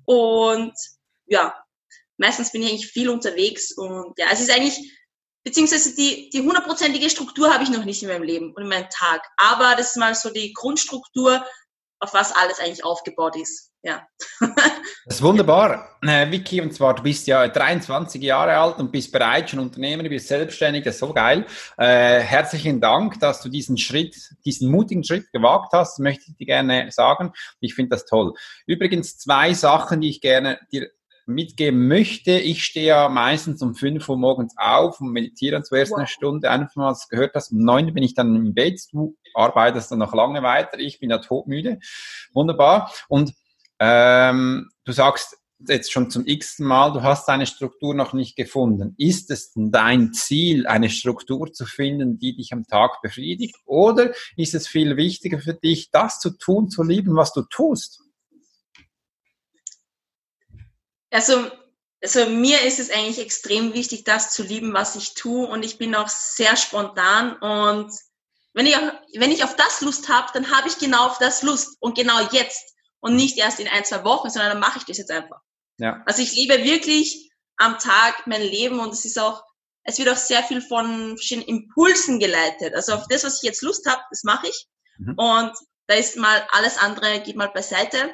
[0.05, 0.73] und
[1.25, 1.55] ja,
[2.17, 4.93] meistens bin ich eigentlich viel unterwegs und ja, es ist eigentlich,
[5.43, 8.89] beziehungsweise die, die hundertprozentige Struktur habe ich noch nicht in meinem Leben und in meinem
[8.89, 11.45] Tag, aber das ist mal so die Grundstruktur,
[11.99, 13.71] auf was alles eigentlich aufgebaut ist.
[13.83, 14.05] Ja.
[14.39, 16.61] das ist wunderbar, äh, Vicky.
[16.61, 20.27] Und zwar, du bist ja 23 Jahre alt und bist bereits schon Unternehmer, du bist
[20.27, 20.83] selbstständig.
[20.83, 21.45] Das ist so geil.
[21.77, 26.45] Äh, herzlichen Dank, dass du diesen Schritt, diesen mutigen Schritt gewagt hast, möchte ich dir
[26.45, 27.31] gerne sagen.
[27.59, 28.33] Ich finde das toll.
[28.65, 30.91] Übrigens zwei Sachen, die ich gerne dir
[31.27, 32.31] mitgeben möchte.
[32.31, 35.99] Ich stehe ja meistens um 5 Uhr morgens auf und meditiere zuerst wow.
[35.99, 36.49] eine Stunde.
[36.49, 37.51] Einfach mal was gehört hast.
[37.51, 38.81] Um 9 Uhr bin ich dann im Bett.
[38.91, 40.79] Du arbeitest dann noch lange weiter.
[40.79, 41.79] Ich bin ja todmüde.
[42.33, 42.91] Wunderbar.
[43.07, 43.33] Und
[43.79, 45.37] ähm, du sagst
[45.67, 48.93] jetzt schon zum x Mal, du hast deine Struktur noch nicht gefunden.
[48.97, 53.55] Ist es dein Ziel, eine Struktur zu finden, die dich am Tag befriedigt?
[53.65, 58.01] Oder ist es viel wichtiger für dich, das zu tun, zu lieben, was du tust?
[61.11, 61.49] Also,
[62.01, 65.47] also mir ist es eigentlich extrem wichtig, das zu lieben, was ich tue.
[65.47, 67.35] Und ich bin auch sehr spontan.
[67.37, 67.91] Und
[68.53, 71.43] wenn ich, auf, wenn ich auf das Lust habe, dann habe ich genau auf das
[71.43, 71.77] Lust.
[71.79, 72.73] Und genau jetzt.
[72.99, 75.39] Und nicht erst in ein, zwei Wochen, sondern dann mache ich das jetzt einfach.
[75.77, 76.01] Ja.
[76.05, 79.43] Also ich lebe wirklich am Tag mein Leben und es ist auch,
[79.83, 82.73] es wird auch sehr viel von verschiedenen Impulsen geleitet.
[82.73, 84.67] Also auf das, was ich jetzt Lust habe, das mache ich.
[84.97, 85.13] Mhm.
[85.17, 85.53] Und
[85.87, 88.13] da ist mal alles andere, geht mal beiseite.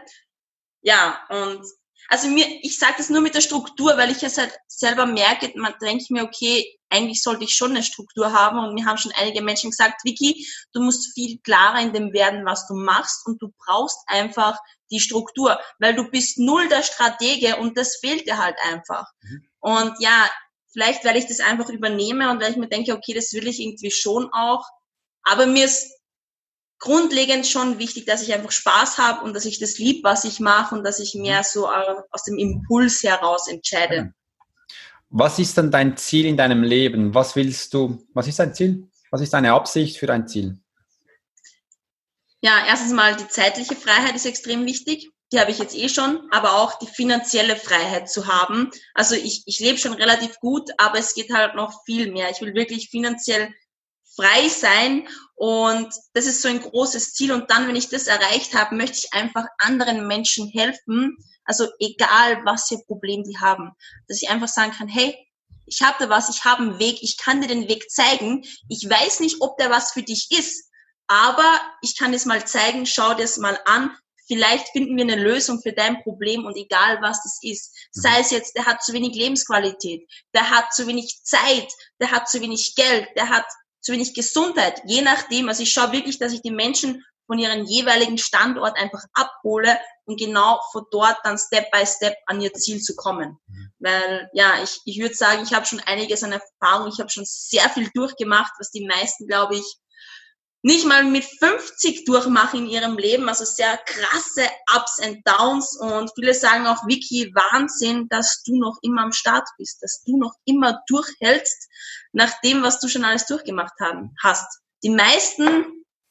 [0.81, 1.65] Ja, und
[2.09, 5.51] also mir, ich sage das nur mit der Struktur, weil ich es halt selber merke,
[5.55, 9.13] man denkt mir, okay, eigentlich sollte ich schon eine Struktur haben und mir haben schon
[9.15, 13.41] einige Menschen gesagt, Vicky, du musst viel klarer in dem werden, was du machst und
[13.41, 14.57] du brauchst einfach
[14.91, 19.05] die Struktur, weil du bist null der Stratege und das fehlt dir halt einfach.
[19.21, 19.47] Mhm.
[19.59, 20.29] Und ja,
[20.71, 23.59] vielleicht, weil ich das einfach übernehme und weil ich mir denke, okay, das will ich
[23.59, 24.63] irgendwie schon auch,
[25.23, 25.91] aber mir ist
[26.83, 30.41] grundlegend schon wichtig, dass ich einfach Spaß habe und dass ich das lieb, was ich
[30.41, 31.45] mache und dass ich mehr mhm.
[31.45, 34.13] so äh, aus dem Impuls heraus entscheide.
[35.09, 37.13] Was ist dann dein Ziel in deinem Leben?
[37.13, 38.05] Was willst du?
[38.13, 38.89] Was ist dein Ziel?
[39.11, 40.59] Was ist deine Absicht für dein Ziel?
[42.41, 45.09] Ja, erstens mal die zeitliche Freiheit ist extrem wichtig.
[45.31, 48.71] Die habe ich jetzt eh schon, aber auch die finanzielle Freiheit zu haben.
[48.93, 52.29] Also ich, ich lebe schon relativ gut, aber es geht halt noch viel mehr.
[52.29, 53.53] Ich will wirklich finanziell
[54.15, 57.31] frei sein und das ist so ein großes Ziel.
[57.31, 61.17] Und dann, wenn ich das erreicht habe, möchte ich einfach anderen Menschen helfen.
[61.45, 63.71] Also egal, was für Problem die haben.
[64.07, 65.15] Dass ich einfach sagen kann, hey,
[65.65, 68.43] ich habe da was, ich habe einen Weg, ich kann dir den Weg zeigen.
[68.69, 70.69] Ich weiß nicht, ob der was für dich ist,
[71.07, 73.95] aber ich kann es mal zeigen, schau dir es mal an.
[74.27, 77.75] Vielleicht finden wir eine Lösung für dein Problem und egal was das ist.
[77.91, 81.67] Sei es jetzt, der hat zu wenig Lebensqualität, der hat zu wenig Zeit,
[81.99, 83.45] der hat zu wenig Geld, der hat
[83.83, 85.49] zu wenig Gesundheit, je nachdem.
[85.49, 90.19] Also ich schaue wirklich, dass ich die Menschen von ihrem jeweiligen Standort einfach abhole und
[90.19, 93.37] genau von dort dann Step by Step an ihr Ziel zu kommen.
[93.47, 93.71] Mhm.
[93.79, 97.25] Weil ja, ich, ich würde sagen, ich habe schon einiges an Erfahrung, ich habe schon
[97.25, 99.77] sehr viel durchgemacht, was die meisten, glaube ich,
[100.63, 103.27] nicht mal mit 50 durchmachen in ihrem Leben.
[103.27, 105.77] Also sehr krasse Ups and Downs.
[105.79, 110.17] Und viele sagen auch, Vicky, Wahnsinn, dass du noch immer am Start bist, dass du
[110.17, 111.69] noch immer durchhältst
[112.13, 114.61] nach dem, was du schon alles durchgemacht haben, hast.
[114.83, 115.65] Die meisten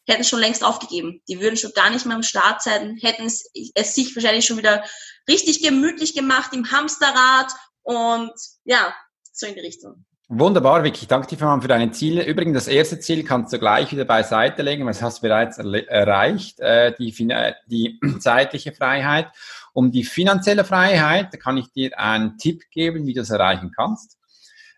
[0.06, 1.22] hätten schon längst aufgegeben.
[1.28, 4.58] Die würden schon gar nicht mehr am Start sein, hätten es, es sich wahrscheinlich schon
[4.58, 4.84] wieder
[5.28, 8.32] richtig gemütlich gemacht im Hamsterrad und
[8.64, 8.94] ja,
[9.32, 10.04] so in die Richtung.
[10.34, 11.06] Wunderbar, Vicky.
[11.06, 12.24] Danke dir für deine Ziele.
[12.24, 15.58] Übrigens, das erste Ziel kannst du gleich wieder beiseite legen, weil das hast du bereits
[15.58, 17.12] erreicht, äh, die,
[17.66, 19.26] die zeitliche Freiheit.
[19.74, 23.72] Um die finanzielle Freiheit, da kann ich dir einen Tipp geben, wie du es erreichen
[23.76, 24.16] kannst.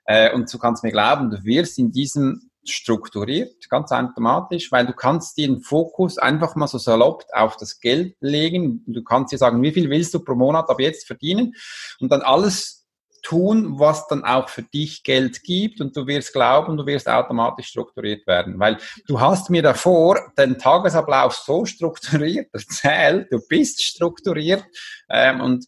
[0.07, 4.93] Äh, und du kannst mir glauben, du wirst in diesem strukturiert, ganz automatisch, weil du
[4.93, 8.83] kannst den Fokus einfach mal so salopp auf das Geld legen.
[8.89, 11.55] Du kannst dir sagen, wie viel willst du pro Monat ab jetzt verdienen
[12.01, 12.84] und dann alles
[13.25, 17.67] tun, was dann auch für dich Geld gibt und du wirst glauben, du wirst automatisch
[17.67, 18.61] strukturiert werden.
[18.61, 24.65] Weil du hast mir davor den Tagesablauf so strukturiert erzählt, du bist strukturiert
[25.09, 25.65] ähm, und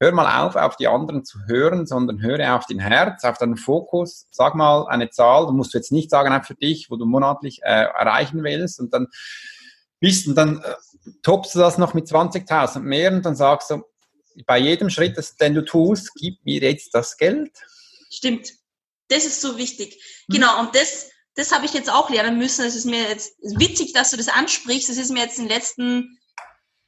[0.00, 3.56] hör mal auf, auf die anderen zu hören, sondern höre auf dein Herz, auf deinen
[3.56, 4.26] Fokus.
[4.30, 7.60] Sag mal eine Zahl, du musst jetzt nicht sagen, auch für dich, wo du monatlich
[7.62, 9.08] äh, erreichen willst und dann
[10.00, 13.82] bist und dann äh, toppst du das noch mit 20.000 mehr und dann sagst du,
[14.46, 17.50] bei jedem Schritt, den du tust, gib mir jetzt das Geld.
[18.10, 18.52] Stimmt.
[19.08, 19.94] Das ist so wichtig.
[20.28, 20.34] Hm.
[20.34, 20.60] Genau.
[20.60, 22.64] Und das, das habe ich jetzt auch lernen müssen.
[22.64, 24.90] Es ist mir jetzt witzig, dass du das ansprichst.
[24.90, 26.18] Es ist mir jetzt in, letzten,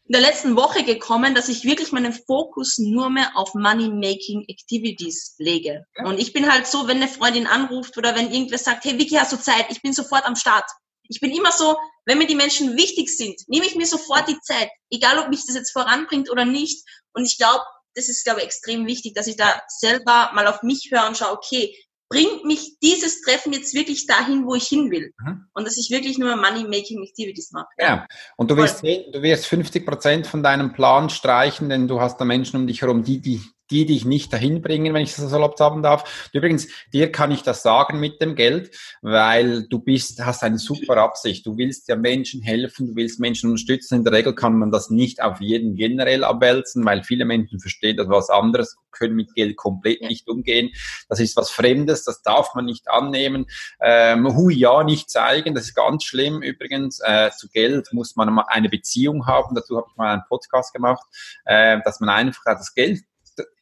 [0.04, 5.34] in der letzten Woche gekommen, dass ich wirklich meinen Fokus nur mehr auf Money-Making Activities
[5.38, 5.86] lege.
[6.04, 9.16] Und ich bin halt so, wenn eine Freundin anruft oder wenn irgendwer sagt, hey Vicky,
[9.16, 9.66] hast du Zeit?
[9.70, 10.70] Ich bin sofort am Start.
[11.10, 14.40] Ich bin immer so, wenn mir die Menschen wichtig sind, nehme ich mir sofort die
[14.40, 16.84] Zeit, egal ob mich das jetzt voranbringt oder nicht.
[17.12, 20.62] Und ich glaube, das ist, glaube ich, extrem wichtig, dass ich da selber mal auf
[20.62, 21.74] mich höre und schaue, okay,
[22.08, 25.12] bringt mich dieses Treffen jetzt wirklich dahin, wo ich hin will.
[25.18, 25.46] Mhm.
[25.52, 27.68] Und dass ich wirklich nur Money-Making-Activities mache.
[27.78, 32.18] Ja, und du wirst, du wirst 50 Prozent von deinem Plan streichen, denn du hast
[32.18, 33.40] da Menschen um dich herum, die, die
[33.70, 36.28] die dich nicht dahin bringen, wenn ich das salopp sagen darf.
[36.32, 40.96] Übrigens, dir kann ich das sagen mit dem Geld, weil du bist, hast eine super
[40.98, 41.46] Absicht.
[41.46, 43.96] Du willst ja Menschen helfen, du willst Menschen unterstützen.
[43.96, 47.96] In der Regel kann man das nicht auf jeden generell abwälzen, weil viele Menschen verstehen
[47.96, 50.70] das was anderes, können mit Geld komplett nicht umgehen.
[51.08, 53.46] Das ist was Fremdes, das darf man nicht annehmen.
[53.80, 56.42] Ähm, hui, ja, nicht zeigen, das ist ganz schlimm.
[56.42, 59.54] Übrigens, äh, zu Geld muss man eine Beziehung haben.
[59.54, 61.06] Dazu habe ich mal einen Podcast gemacht,
[61.44, 63.00] äh, dass man einfach das Geld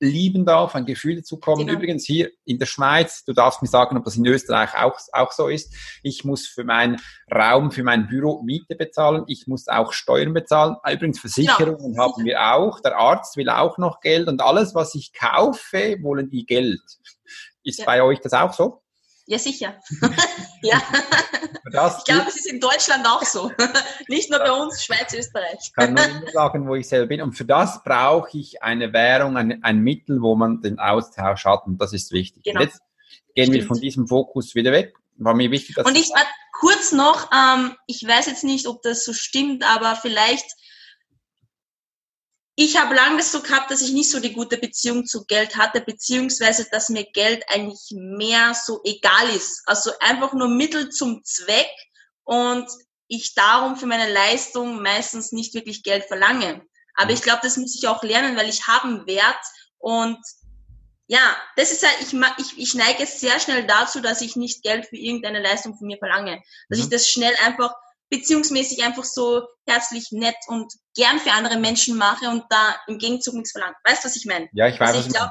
[0.01, 1.67] lieben darf, ein Gefühl dazu kommen.
[1.67, 1.79] Genau.
[1.79, 5.33] Übrigens hier in der Schweiz, du darfst mir sagen, ob das in Österreich auch, auch
[5.33, 5.75] so ist.
[6.03, 7.01] Ich muss für meinen
[7.33, 9.25] Raum, für mein Büro Miete bezahlen.
[9.27, 10.77] Ich muss auch Steuern bezahlen.
[10.91, 12.03] Übrigens Versicherungen ja.
[12.03, 12.81] haben wir auch.
[12.81, 16.81] Der Arzt will auch noch Geld und alles, was ich kaufe, wollen die Geld.
[17.63, 17.85] Ist ja.
[17.85, 18.83] bei euch das auch so?
[19.29, 19.79] Ja, sicher.
[20.63, 20.83] ja.
[21.71, 23.53] Das ich glaube, es ist in Deutschland auch so.
[24.09, 25.59] Nicht nur bei uns, Schweiz, Österreich.
[25.65, 27.21] Ich kann nur sagen, wo ich selber bin.
[27.21, 31.67] Und für das brauche ich eine Währung, ein, ein Mittel, wo man den Austausch hat.
[31.67, 32.43] Und das ist wichtig.
[32.43, 32.63] Genau.
[32.63, 32.81] Jetzt
[33.35, 33.55] gehen Stimmt.
[33.55, 34.95] wir von diesem Fokus wieder weg.
[35.19, 36.11] War mir wichtig, dass Und ich
[36.59, 40.47] kurz noch, ähm, ich weiß jetzt nicht, ob das so stimmt, aber vielleicht
[42.61, 45.81] ich habe lange so gehabt, dass ich nicht so die gute Beziehung zu Geld hatte,
[45.81, 49.63] beziehungsweise dass mir Geld eigentlich mehr so egal ist.
[49.67, 51.71] Also einfach nur Mittel zum Zweck
[52.25, 52.69] und
[53.07, 56.67] ich darum für meine Leistung meistens nicht wirklich Geld verlange.
[56.97, 59.39] Aber ich glaube, das muss ich auch lernen, weil ich habe einen Wert
[59.79, 60.19] und
[61.07, 64.87] ja, das ist ja, ich, ich, ich neige sehr schnell dazu, dass ich nicht Geld
[64.87, 66.43] für irgendeine Leistung von mir verlange.
[66.69, 66.85] Dass mhm.
[66.87, 67.73] ich das schnell einfach
[68.11, 73.35] beziehungsmäßig einfach so herzlich nett und gern für andere Menschen mache und da im Gegenzug
[73.35, 73.75] nichts verlange.
[73.85, 74.49] Weißt du, was ich meine?
[74.53, 74.95] Ja, ich weiß.
[74.95, 75.31] Also ich glaub,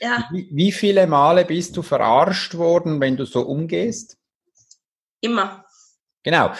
[0.00, 0.28] ja.
[0.32, 4.18] Wie, wie viele Male bist du verarscht worden, wenn du so umgehst?
[5.20, 5.64] Immer.
[6.22, 6.52] Genau.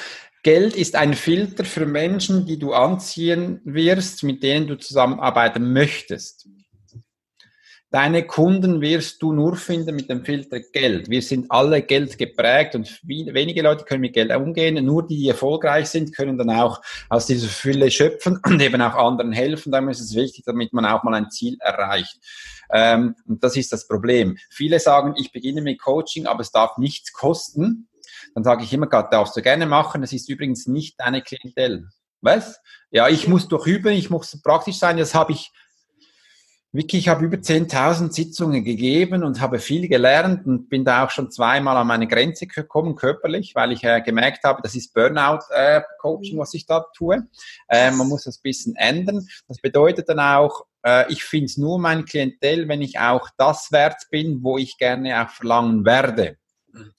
[0.42, 6.48] Geld ist ein Filter für Menschen, die du anziehen wirst, mit denen du zusammenarbeiten möchtest.
[7.94, 11.08] Deine Kunden wirst du nur finden mit dem Filter Geld.
[11.08, 14.84] Wir sind alle Geld geprägt und wenige Leute können mit Geld umgehen.
[14.84, 18.96] Nur die, die erfolgreich sind, können dann auch aus dieser Fülle schöpfen und eben auch
[18.96, 19.70] anderen helfen.
[19.70, 22.18] Darum ist es wichtig, damit man auch mal ein Ziel erreicht.
[22.72, 24.38] Ähm, und das ist das Problem.
[24.50, 27.88] Viele sagen, ich beginne mit Coaching, aber es darf nichts kosten.
[28.34, 30.00] Dann sage ich immer, darfst du gerne machen.
[30.00, 31.90] Das ist übrigens nicht deine Klientel.
[32.22, 32.58] Was?
[32.90, 34.96] Ja, ich muss doch üben, ich muss praktisch sein.
[34.96, 35.52] Das habe ich
[36.74, 41.10] Vicky, ich habe über 10.000 Sitzungen gegeben und habe viel gelernt und bin da auch
[41.10, 46.34] schon zweimal an meine Grenze gekommen, körperlich, weil ich äh, gemerkt habe, das ist Burnout-Coaching,
[46.34, 47.28] äh, was ich da tue.
[47.68, 49.24] Äh, man muss das bisschen ändern.
[49.46, 53.70] Das bedeutet dann auch, äh, ich finde es nur mein Klientel, wenn ich auch das
[53.70, 56.38] wert bin, wo ich gerne auch verlangen werde.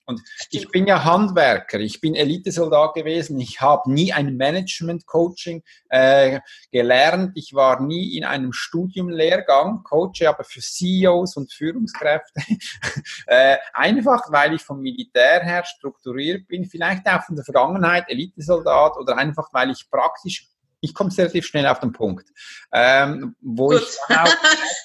[0.05, 6.39] Und ich bin ja Handwerker, ich bin Elitesoldat gewesen, ich habe nie ein Management-Coaching äh,
[6.71, 12.41] gelernt, ich war nie in einem Studiumlehrgang, coache aber für CEOs und Führungskräfte,
[13.27, 18.97] äh, einfach weil ich vom Militär her strukturiert bin, vielleicht auch von der Vergangenheit Elitesoldat
[18.97, 20.47] oder einfach weil ich praktisch
[20.85, 22.29] ich komme relativ schnell auf den Punkt,
[22.71, 23.81] ähm, wo Gut.
[23.81, 24.35] ich auch,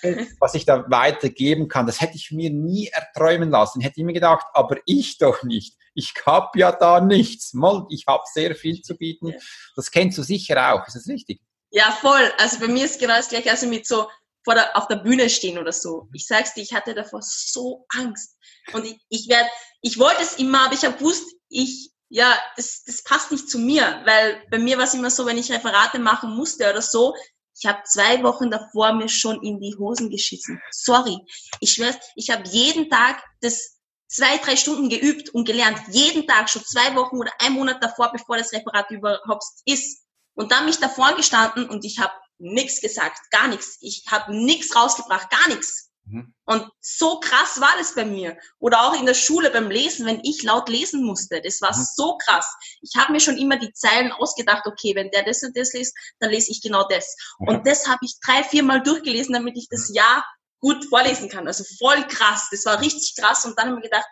[0.41, 3.81] was ich da weitergeben kann, das hätte ich mir nie erträumen lassen.
[3.81, 5.77] Hätte ich mir gedacht, aber ich doch nicht.
[5.95, 7.53] Ich habe ja da nichts.
[7.91, 9.35] Ich habe sehr viel zu bieten.
[9.77, 10.87] Das kennst du sicher auch.
[10.87, 11.41] Ist das richtig?
[11.71, 12.33] Ja, voll.
[12.39, 13.51] Also bei mir ist genau das gleiche.
[13.51, 14.09] Also mit so
[14.45, 16.09] vor der, auf der Bühne stehen oder so.
[16.13, 18.37] Ich sag's dir, ich hatte davor so Angst.
[18.73, 19.49] Und ich, ich werde,
[19.83, 23.59] ich wollte es immer, aber ich habe gewusst, ich ja, das, das passt nicht zu
[23.59, 27.15] mir, weil bei mir war es immer so, wenn ich Referate machen musste oder so,
[27.57, 30.61] ich habe zwei Wochen davor mir schon in die Hosen geschissen.
[30.71, 31.19] Sorry.
[31.61, 35.79] Ich schwör's, ich habe jeden Tag das zwei, drei Stunden geübt und gelernt.
[35.91, 40.03] Jeden Tag, schon zwei Wochen oder ein Monat davor, bevor das Referat überhaupt ist.
[40.35, 43.77] Und dann mich davor gestanden und ich habe nichts gesagt, gar nichts.
[43.81, 45.90] Ich habe nichts rausgebracht, gar nichts.
[46.05, 46.35] Mhm.
[46.45, 48.37] Und so krass war das bei mir.
[48.59, 51.41] Oder auch in der Schule beim Lesen, wenn ich laut lesen musste.
[51.41, 51.87] Das war mhm.
[51.95, 52.53] so krass.
[52.83, 55.97] Ich habe mir schon immer die Zeilen ausgedacht, okay, wenn der das und das liest,
[56.19, 57.17] dann lese ich genau das.
[57.39, 57.49] Mhm.
[57.49, 60.25] Und das habe ich drei, vier Mal durchgelesen, damit ich das Ja
[60.61, 61.47] gut vorlesen kann.
[61.47, 62.49] Also voll krass.
[62.51, 63.45] Das war richtig krass.
[63.45, 64.07] Und dann habe ich mir gedacht,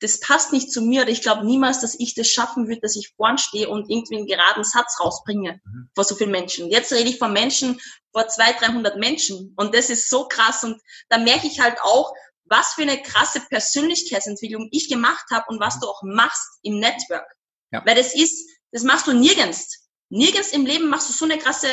[0.00, 2.96] das passt nicht zu mir oder ich glaube niemals, dass ich das schaffen würde, dass
[2.96, 5.90] ich vorn stehe und irgendwie einen geraden Satz rausbringe mhm.
[5.94, 6.70] vor so vielen Menschen.
[6.70, 7.80] Jetzt rede ich von Menschen,
[8.12, 12.12] vor 200, 300 Menschen und das ist so krass und da merke ich halt auch,
[12.44, 15.80] was für eine krasse Persönlichkeitsentwicklung ich gemacht habe und was mhm.
[15.80, 17.26] du auch machst im Network.
[17.70, 17.82] Ja.
[17.86, 19.88] Weil das ist, das machst du nirgends.
[20.08, 21.68] Nirgends im Leben machst du so eine krasse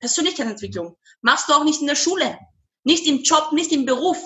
[0.00, 0.96] Persönlichkeitsentwicklung.
[1.20, 2.38] Machst du auch nicht in der Schule,
[2.84, 4.18] nicht im Job, nicht im Beruf.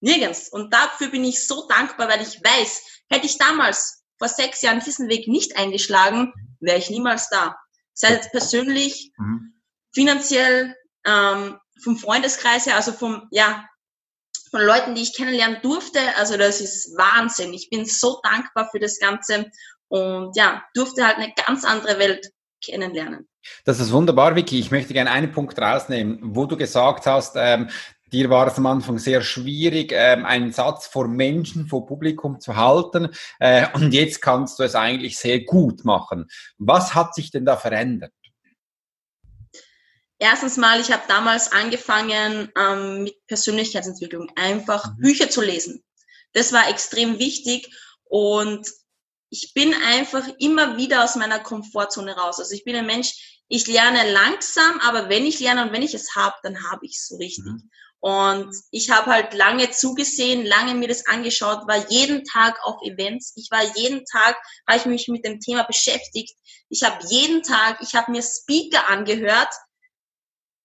[0.00, 0.48] Nirgends.
[0.48, 4.80] Und dafür bin ich so dankbar, weil ich weiß, hätte ich damals vor sechs Jahren
[4.80, 7.56] diesen Weg nicht eingeschlagen, wäre ich niemals da.
[7.94, 9.54] Sei es persönlich, mhm.
[9.92, 13.64] finanziell, ähm, vom Freundeskreis her, also vom, ja,
[14.50, 16.00] von Leuten, die ich kennenlernen durfte.
[16.16, 17.52] Also das ist Wahnsinn.
[17.52, 19.50] Ich bin so dankbar für das Ganze
[19.88, 22.30] und ja, durfte halt eine ganz andere Welt
[22.64, 23.28] kennenlernen.
[23.64, 24.58] Das ist wunderbar, Vicky.
[24.58, 27.70] Ich möchte gerne einen Punkt rausnehmen, wo du gesagt hast, ähm,
[28.12, 32.56] dir war es am Anfang sehr schwierig, ähm, einen Satz vor Menschen, vor Publikum zu
[32.56, 33.08] halten.
[33.38, 36.26] Äh, und jetzt kannst du es eigentlich sehr gut machen.
[36.58, 38.12] Was hat sich denn da verändert?
[40.18, 45.02] Erstens mal, ich habe damals angefangen ähm, mit Persönlichkeitsentwicklung, einfach mhm.
[45.02, 45.84] Bücher zu lesen.
[46.32, 47.72] Das war extrem wichtig
[48.04, 48.68] und
[49.30, 52.40] ich bin einfach immer wieder aus meiner Komfortzone raus.
[52.40, 55.94] Also ich bin ein Mensch, ich lerne langsam, aber wenn ich lerne und wenn ich
[55.94, 57.44] es habe, dann habe ich es so richtig.
[57.44, 57.70] Mhm.
[58.00, 63.32] Und ich habe halt lange zugesehen, lange mir das angeschaut, war jeden Tag auf Events.
[63.36, 64.36] Ich war jeden Tag,
[64.68, 66.36] habe ich mich mit dem Thema beschäftigt.
[66.68, 69.48] Ich habe jeden Tag, ich habe mir Speaker angehört,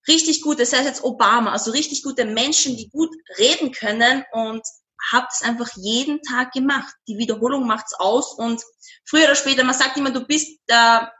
[0.07, 4.61] richtig gut, das heißt jetzt Obama, also richtig gute Menschen, die gut reden können und
[5.11, 6.93] habe es einfach jeden Tag gemacht.
[7.07, 8.61] Die Wiederholung macht's aus und
[9.05, 11.11] früher oder später, man sagt immer, du bist da,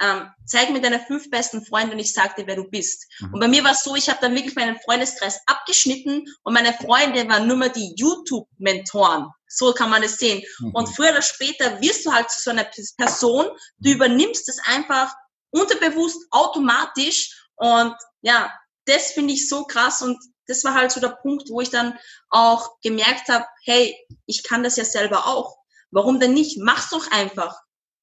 [0.00, 3.06] ähm, zeig mir deine fünf besten Freunde und ich sag dir, wer du bist.
[3.20, 3.34] Mhm.
[3.34, 6.72] Und bei mir war es so, ich habe dann wirklich meinen Freundeskreis abgeschnitten und meine
[6.72, 9.28] Freunde waren nur mal die YouTube-Mentoren.
[9.48, 10.42] So kann man es sehen.
[10.60, 10.70] Mhm.
[10.74, 13.46] Und früher oder später wirst du halt zu so einer Person,
[13.78, 15.14] du übernimmst es einfach
[15.50, 18.52] unterbewusst, automatisch und ja,
[18.84, 21.98] das finde ich so krass und das war halt so der Punkt, wo ich dann
[22.30, 23.94] auch gemerkt habe, hey,
[24.26, 25.58] ich kann das ja selber auch.
[25.90, 26.58] Warum denn nicht?
[26.58, 27.58] Mach's doch einfach.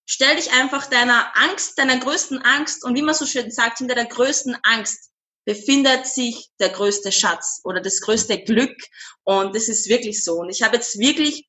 [0.06, 3.96] Stell dich einfach deiner Angst, deiner größten Angst und wie man so schön sagt, hinter
[3.96, 5.12] der größten Angst
[5.46, 8.76] befindet sich der größte Schatz oder das größte Glück
[9.24, 10.36] und das ist wirklich so.
[10.36, 11.48] Und ich habe jetzt wirklich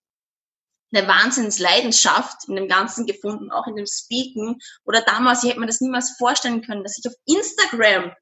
[0.93, 4.59] eine Wahnsinnsleidenschaft in dem Ganzen gefunden, auch in dem Speaken.
[4.85, 8.13] Oder damals, ich hätte mir das niemals vorstellen können, dass ich auf Instagram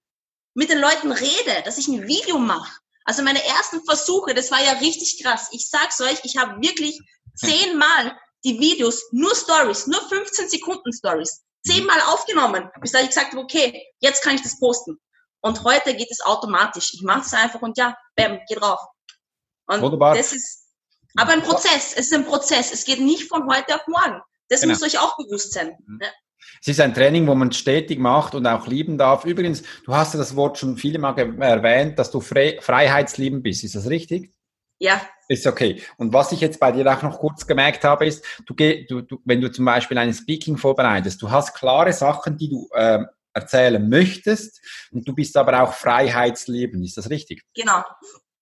[0.55, 2.73] mit den Leuten rede, dass ich ein Video mache.
[3.05, 5.49] Also meine ersten Versuche, das war ja richtig krass.
[5.53, 6.99] Ich sag's euch, ich habe wirklich
[7.35, 13.43] zehnmal die Videos, nur Stories, nur 15 Sekunden Stories, zehnmal aufgenommen, bis ich gesagt habe,
[13.43, 14.99] okay, jetzt kann ich das posten.
[15.41, 16.95] Und heute geht es automatisch.
[16.95, 18.81] Ich mache es einfach und ja, bam, geh drauf.
[19.67, 20.17] Und Wunderbar.
[20.17, 20.65] das ist
[21.17, 21.93] aber ein Prozess.
[21.93, 22.73] Es ist ein Prozess.
[22.73, 24.21] Es geht nicht von heute auf morgen.
[24.49, 24.73] Das genau.
[24.73, 25.77] muss euch auch bewusst sein.
[25.87, 26.01] Mhm.
[26.03, 26.09] Ja.
[26.61, 29.25] Es ist ein Training, wo man stetig macht und auch lieben darf.
[29.25, 33.65] Übrigens, du hast ja das Wort schon viele Mal erwähnt, dass du Fre Freiheitslieben bist.
[33.65, 34.33] Ist das richtig?
[34.79, 35.01] Ja.
[35.29, 35.83] Ist okay.
[35.97, 39.21] Und was ich jetzt bei dir auch noch kurz gemerkt habe, ist, du, du, du
[39.25, 43.89] wenn du zum Beispiel ein Speaking vorbereitest, du hast klare Sachen, die du äh, erzählen
[43.89, 44.61] möchtest
[44.93, 46.83] und du bist aber auch Freiheitslieben.
[46.83, 47.43] Ist das richtig?
[47.55, 47.83] Genau.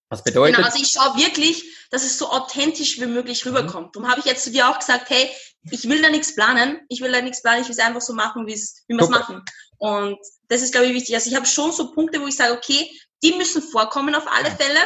[0.09, 0.57] Was bedeutet?
[0.57, 3.57] Genau, also ich schaue wirklich, dass es so authentisch wie möglich mhm.
[3.57, 3.87] rüberkommt.
[3.87, 3.93] Mhm.
[3.93, 5.31] Darum habe ich jetzt zu dir auch gesagt, hey,
[5.71, 8.13] ich will da nichts planen, ich will da nichts planen, ich will es einfach so
[8.13, 9.43] machen, wie wir es machen.
[9.79, 10.19] Und
[10.49, 11.15] das ist, glaube ich, wichtig.
[11.15, 12.91] Also ich habe schon so Punkte, wo ich sage, okay,
[13.23, 14.81] die müssen vorkommen auf alle Fälle,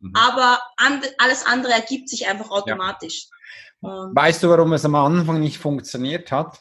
[0.00, 0.12] mhm.
[0.14, 3.28] aber and, alles andere ergibt sich einfach automatisch.
[3.82, 4.10] Ja.
[4.12, 6.58] Weißt du, warum es am Anfang nicht funktioniert hat?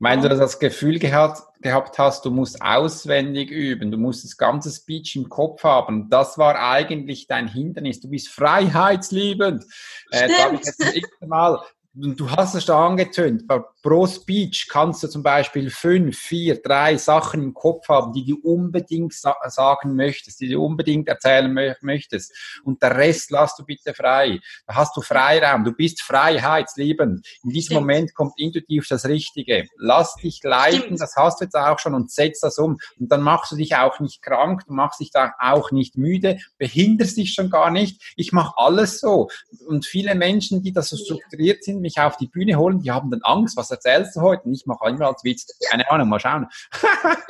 [0.00, 4.70] Weil du das Gefühl gehabt, gehabt hast, du musst auswendig üben, du musst das ganze
[4.70, 6.10] Speech im Kopf haben.
[6.10, 8.00] Das war eigentlich dein Hindernis.
[8.00, 9.64] Du bist freiheitsliebend.
[10.10, 11.60] Äh, sag ich jetzt das Mal.
[11.96, 13.44] Du hast es da angetönt.
[13.80, 18.36] Pro Speech kannst du zum Beispiel fünf, vier, drei Sachen im Kopf haben, die du
[18.42, 22.34] unbedingt sa sagen möchtest, die du unbedingt erzählen mö möchtest.
[22.64, 24.40] Und der Rest lass du bitte frei.
[24.66, 25.62] Da hast du Freiraum.
[25.62, 27.24] Du bist freiheitsliebend.
[27.44, 27.80] In diesem Stimmt.
[27.80, 29.68] Moment kommt intuitiv das Richtige.
[29.76, 30.80] Lass dich leiten.
[30.80, 31.00] Stimmt.
[31.00, 32.78] Das hast du jetzt auch schon und setz das um.
[32.98, 34.62] Und dann machst du dich auch nicht krank.
[34.66, 36.38] Du machst dich da auch nicht müde.
[36.58, 38.02] Behinderst dich schon gar nicht.
[38.16, 39.28] Ich mache alles so.
[39.68, 43.10] Und viele Menschen, die da so strukturiert sind, mich auf die Bühne holen, die haben
[43.10, 44.44] dann Angst, was erzählst du heute?
[44.44, 46.48] Und ich mache immer als Witz, keine Ahnung, mal schauen.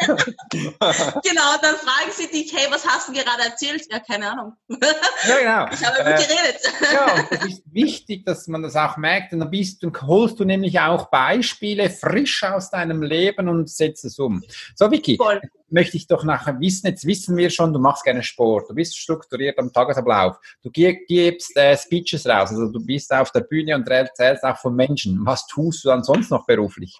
[0.01, 3.85] genau, dann fragen sie dich, hey, was hast du gerade erzählt?
[3.91, 4.53] Ja, keine Ahnung.
[4.69, 5.67] ja, genau.
[5.73, 6.61] Ich habe äh, geredet.
[6.93, 9.33] ja, es ist wichtig, dass man das auch merkt.
[9.33, 14.05] Und dann bist du, holst du nämlich auch Beispiele frisch aus deinem Leben und setzt
[14.05, 14.43] es um.
[14.75, 15.41] So, Vicky, Voll
[15.75, 18.97] möchte ich doch nachher wissen, jetzt wissen wir schon, du machst gerne Sport, du bist
[18.97, 23.87] strukturiert am Tagesablauf, du gibst äh, Speeches raus, also du bist auf der Bühne und
[23.89, 25.19] erzählst auch von Menschen.
[25.27, 26.97] Was tust du dann sonst noch beruflich?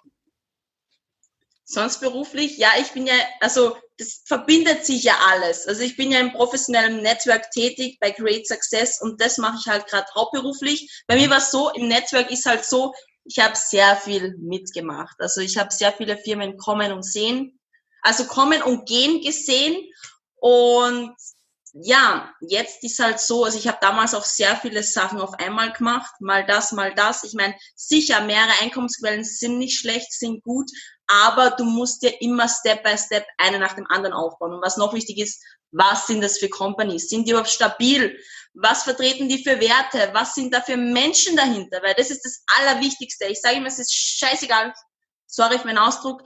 [1.63, 2.57] Sonst beruflich?
[2.57, 5.67] Ja, ich bin ja, also das verbindet sich ja alles.
[5.67, 9.67] Also ich bin ja im professionellen Netzwerk tätig bei Great Success und das mache ich
[9.67, 11.03] halt gerade hauptberuflich.
[11.07, 15.15] Bei mir war es so, im Netzwerk ist halt so, ich habe sehr viel mitgemacht.
[15.19, 17.57] Also ich habe sehr viele Firmen kommen und sehen
[18.05, 19.75] also kommen und gehen gesehen.
[20.35, 21.15] Und
[21.73, 25.73] ja, jetzt ist halt so, also ich habe damals auch sehr viele Sachen auf einmal
[25.73, 27.23] gemacht, mal das, mal das.
[27.23, 30.69] Ich meine, sicher, mehrere Einkommensquellen sind nicht schlecht, sind gut,
[31.07, 34.53] aber du musst dir immer Step by Step eine nach dem anderen aufbauen.
[34.53, 37.09] Und was noch wichtig ist, was sind das für Companies?
[37.09, 38.17] Sind die überhaupt stabil?
[38.53, 40.11] Was vertreten die für Werte?
[40.13, 41.81] Was sind da für Menschen dahinter?
[41.83, 43.25] Weil das ist das Allerwichtigste.
[43.25, 44.73] Ich sage immer, es ist scheißegal,
[45.25, 46.21] sorry für meinen Ausdruck,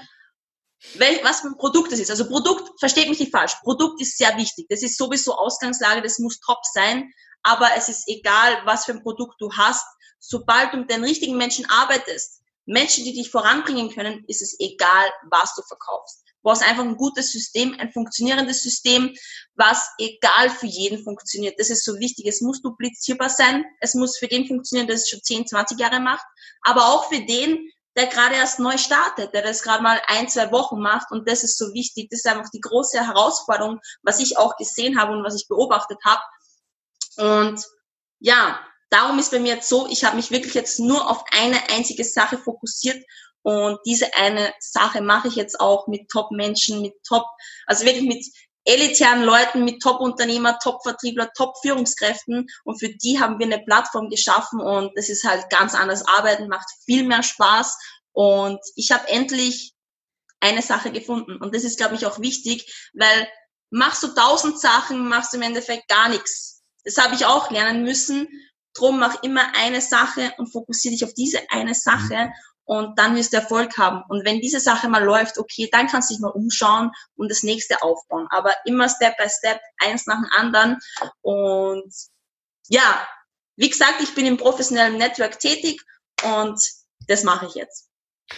[1.23, 2.09] was für ein Produkt es ist.
[2.09, 4.67] Also Produkt, versteht mich nicht falsch, Produkt ist sehr wichtig.
[4.69, 7.11] Das ist sowieso Ausgangslage, das muss top sein,
[7.43, 9.85] aber es ist egal, was für ein Produkt du hast.
[10.19, 15.09] Sobald du mit den richtigen Menschen arbeitest, Menschen, die dich voranbringen können, ist es egal,
[15.31, 16.23] was du verkaufst.
[16.27, 19.13] Du brauchst einfach ein gutes System, ein funktionierendes System,
[19.55, 21.59] was egal für jeden funktioniert.
[21.59, 22.27] Das ist so wichtig.
[22.27, 23.65] Es muss duplizierbar sein.
[23.81, 26.25] Es muss für den funktionieren, der es schon 10, 20 Jahre macht.
[26.61, 30.51] Aber auch für den, der gerade erst neu startet, der das gerade mal ein, zwei
[30.51, 31.11] Wochen macht.
[31.11, 32.09] Und das ist so wichtig.
[32.09, 35.99] Das ist einfach die große Herausforderung, was ich auch gesehen habe und was ich beobachtet
[36.05, 36.21] habe.
[37.17, 37.61] Und
[38.19, 41.57] ja, darum ist bei mir jetzt so, ich habe mich wirklich jetzt nur auf eine
[41.69, 43.03] einzige Sache fokussiert
[43.41, 47.25] und diese eine Sache mache ich jetzt auch mit Top-Menschen, mit Top,
[47.65, 48.25] also wirklich mit
[48.69, 52.47] elitären Leuten, mit Top-Unternehmer, Top-Vertriebler, Top-Führungskräften.
[52.63, 56.07] Und für die haben wir eine Plattform geschaffen und das ist halt ganz anders.
[56.07, 57.77] Arbeiten, macht viel mehr Spaß.
[58.11, 59.73] Und ich habe endlich
[60.39, 61.37] eine Sache gefunden.
[61.37, 63.27] Und das ist, glaube ich, auch wichtig, weil
[63.71, 66.61] machst du tausend Sachen, machst du im Endeffekt gar nichts.
[66.83, 68.27] Das habe ich auch lernen müssen.
[68.73, 72.15] Drum mach immer eine Sache und fokussiere dich auf diese eine Sache.
[72.27, 72.33] mhm.
[72.69, 74.03] Und dann wirst du Erfolg haben.
[74.09, 77.41] Und wenn diese Sache mal läuft, okay, dann kannst du dich mal umschauen und das
[77.41, 78.27] nächste aufbauen.
[78.29, 80.77] Aber immer Step by Step, eins nach dem anderen.
[81.21, 81.91] Und
[82.67, 83.07] ja,
[83.55, 85.81] wie gesagt, ich bin im professionellen Network tätig
[86.23, 86.61] und
[87.07, 87.89] das mache ich jetzt.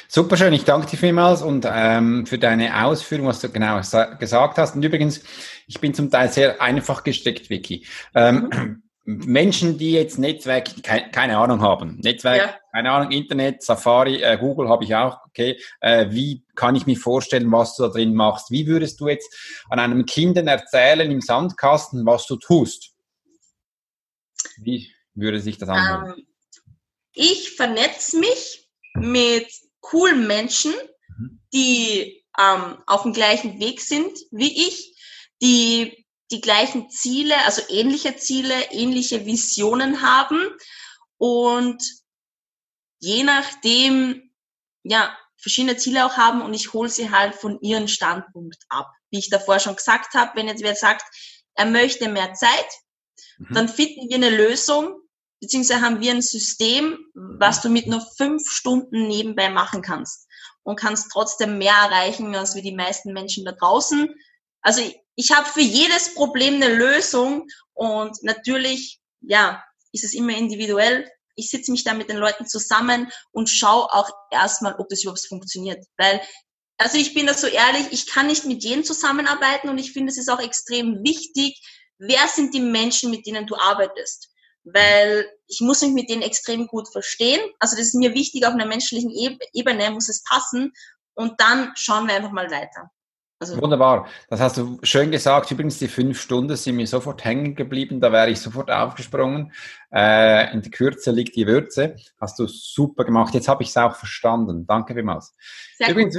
[0.07, 3.81] Super schön, ich danke dir vielmals und ähm, für deine Ausführung, was du genau
[4.17, 4.75] gesagt hast.
[4.77, 5.21] Und übrigens,
[5.67, 7.85] ich bin zum Teil sehr einfach gestrickt, Vicky.
[8.15, 8.83] Ähm, mhm.
[9.03, 12.59] Menschen, die jetzt Netzwerk ke keine Ahnung haben, Netzwerk, ja.
[12.71, 16.97] keine Ahnung, Internet, Safari, äh, Google habe ich auch, okay, äh, wie kann ich mir
[16.97, 18.51] vorstellen, was du da drin machst?
[18.51, 19.33] Wie würdest du jetzt
[19.69, 22.91] an einem Kind erzählen im Sandkasten, was du tust?
[24.57, 26.13] Wie würde sich das anhören?
[26.17, 26.27] Ähm,
[27.13, 29.47] ich vernetze mich mit
[29.79, 30.73] coolen Menschen,
[31.17, 31.41] mhm.
[31.53, 34.95] die ähm, auf dem gleichen Weg sind wie ich,
[35.41, 36.00] die
[36.31, 40.37] die gleichen Ziele, also ähnliche Ziele, ähnliche Visionen haben
[41.17, 41.83] und
[42.99, 44.31] je nachdem,
[44.83, 48.91] ja, verschiedene Ziele auch haben und ich hole sie halt von ihrem Standpunkt ab.
[49.09, 51.03] Wie ich davor schon gesagt habe, wenn jetzt wer sagt,
[51.55, 52.67] er möchte mehr Zeit,
[53.37, 53.53] mhm.
[53.53, 54.95] dann finden wir eine Lösung,
[55.41, 60.27] beziehungsweise haben wir ein System, was du mit nur fünf Stunden nebenbei machen kannst
[60.63, 64.13] und kannst trotzdem mehr erreichen als wie die meisten Menschen da draußen.
[64.61, 64.81] Also
[65.15, 71.09] ich habe für jedes Problem eine Lösung und natürlich, ja, ist es immer individuell.
[71.35, 75.25] Ich sitze mich da mit den Leuten zusammen und schaue auch erstmal, ob das überhaupt
[75.27, 75.85] funktioniert.
[75.97, 76.21] Weil,
[76.77, 80.11] also ich bin da so ehrlich, ich kann nicht mit jedem zusammenarbeiten und ich finde,
[80.11, 81.61] es ist auch extrem wichtig,
[81.97, 84.29] wer sind die Menschen, mit denen du arbeitest.
[84.63, 87.41] Weil ich muss mich mit denen extrem gut verstehen.
[87.59, 89.11] Also das ist mir wichtig, auf einer menschlichen
[89.53, 90.71] Ebene muss es passen.
[91.15, 92.91] Und dann schauen wir einfach mal weiter.
[93.41, 94.05] Also Wunderbar.
[94.29, 95.49] Das hast du schön gesagt.
[95.49, 97.99] Übrigens, die fünf Stunden sind mir sofort hängen geblieben.
[97.99, 99.51] Da wäre ich sofort aufgesprungen.
[99.91, 101.95] Äh, in der Kürze liegt die Würze.
[102.19, 103.33] Hast du super gemacht.
[103.33, 104.67] Jetzt habe ich es auch verstanden.
[104.67, 105.33] Danke vielmals.
[105.81, 106.15] Sehr Übrigens,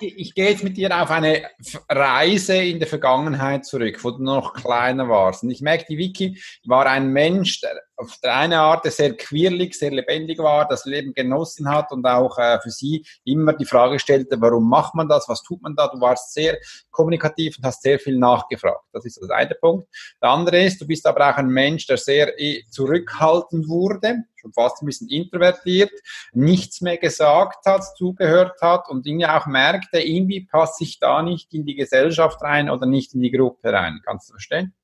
[0.00, 1.42] ich, ich gehe jetzt mit dir auf eine
[1.88, 5.42] Reise in der Vergangenheit zurück, wo du noch kleiner warst.
[5.42, 9.74] Und ich merke, die Vicky war ein Mensch, der auf der eine Art sehr quirlig,
[9.74, 13.98] sehr lebendig war, das Leben genossen hat und auch äh, für sie immer die Frage
[13.98, 15.88] stellte, warum macht man das, was tut man da?
[15.88, 16.56] Du warst sehr
[16.90, 18.84] kommunikativ und hast sehr viel nachgefragt.
[18.92, 19.88] Das ist das eine Punkt.
[20.22, 24.52] Der andere ist, du bist aber auch ein Mensch, der sehr eh, zurückhaltend wurde, schon
[24.52, 25.92] fast ein bisschen introvertiert,
[26.32, 31.52] nichts mehr gesagt hat, zugehört hat und irgendwie auch merkte, irgendwie passe ich da nicht
[31.54, 34.00] in die Gesellschaft rein oder nicht in die Gruppe rein.
[34.04, 34.74] Kannst du verstehen?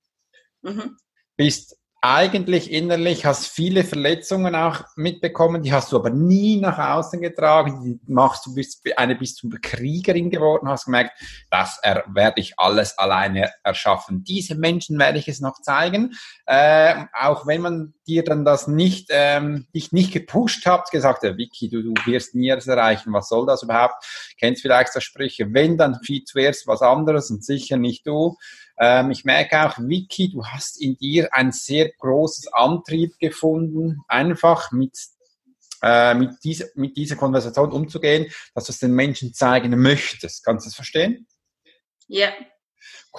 [0.62, 0.96] Mhm.
[1.36, 1.78] Bist
[2.08, 7.82] eigentlich innerlich, hast viele Verletzungen auch mitbekommen, die hast du aber nie nach außen getragen,
[7.82, 12.96] die machst du, bist eine bist du Kriegerin geworden, hast gemerkt, das werde ich alles
[12.96, 14.22] alleine erschaffen.
[14.22, 16.14] Diese Menschen werde ich es noch zeigen,
[16.46, 21.36] äh, auch wenn man dir dann das nicht, ähm, dich nicht gepusht hat, gesagt, ja,
[21.36, 24.04] Vicky, du, du wirst nie das erreichen, was soll das überhaupt?
[24.38, 28.36] Kennst vielleicht das Sprüche, wenn, dann viel zuerst was anderes und sicher nicht du.
[28.78, 34.72] Ähm, ich merke auch, Vicky, du hast in dir ein sehr großes Antrieb gefunden, einfach
[34.72, 34.96] mit
[35.82, 40.44] äh, mit, dieser, mit dieser Konversation umzugehen, dass du es den Menschen zeigen möchtest.
[40.44, 41.26] Kannst du das verstehen?
[42.08, 42.32] Ja.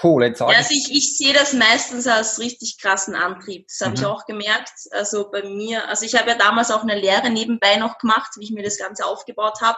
[0.01, 3.67] Cool, jetzt ja, also ich, ich sehe das meistens als richtig krassen Antrieb.
[3.67, 3.95] Das habe mhm.
[3.97, 4.71] ich auch gemerkt.
[4.91, 8.43] Also bei mir, also ich habe ja damals auch eine Lehre nebenbei noch gemacht, wie
[8.43, 9.77] ich mir das Ganze aufgebaut habe.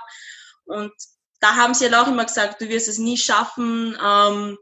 [0.65, 0.91] Und
[1.39, 3.97] da haben sie ja auch immer gesagt, du wirst es nie schaffen.
[4.03, 4.57] Ähm,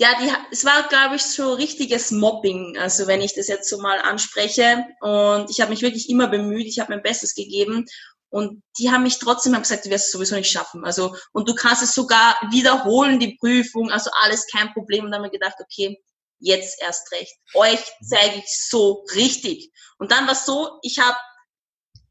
[0.00, 3.82] ja, die, es war, glaube ich, so richtiges Mobbing, also wenn ich das jetzt so
[3.82, 4.86] mal anspreche.
[5.02, 7.84] Und ich habe mich wirklich immer bemüht, ich habe mein Bestes gegeben.
[8.30, 10.86] Und die haben mich trotzdem gesagt, du wirst es sowieso nicht schaffen.
[10.86, 15.04] Also, und du kannst es sogar wiederholen, die Prüfung, also alles kein Problem.
[15.04, 16.02] Und dann haben wir gedacht, okay,
[16.38, 17.34] jetzt erst recht.
[17.52, 19.70] Euch zeige ich so richtig.
[19.98, 21.18] Und dann war es so, ich habe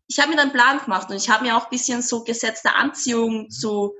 [0.07, 2.75] ich hab mir dann einen Plan gemacht und ich habe mir auch bisschen so gesetzte
[2.75, 3.95] Anziehung zu,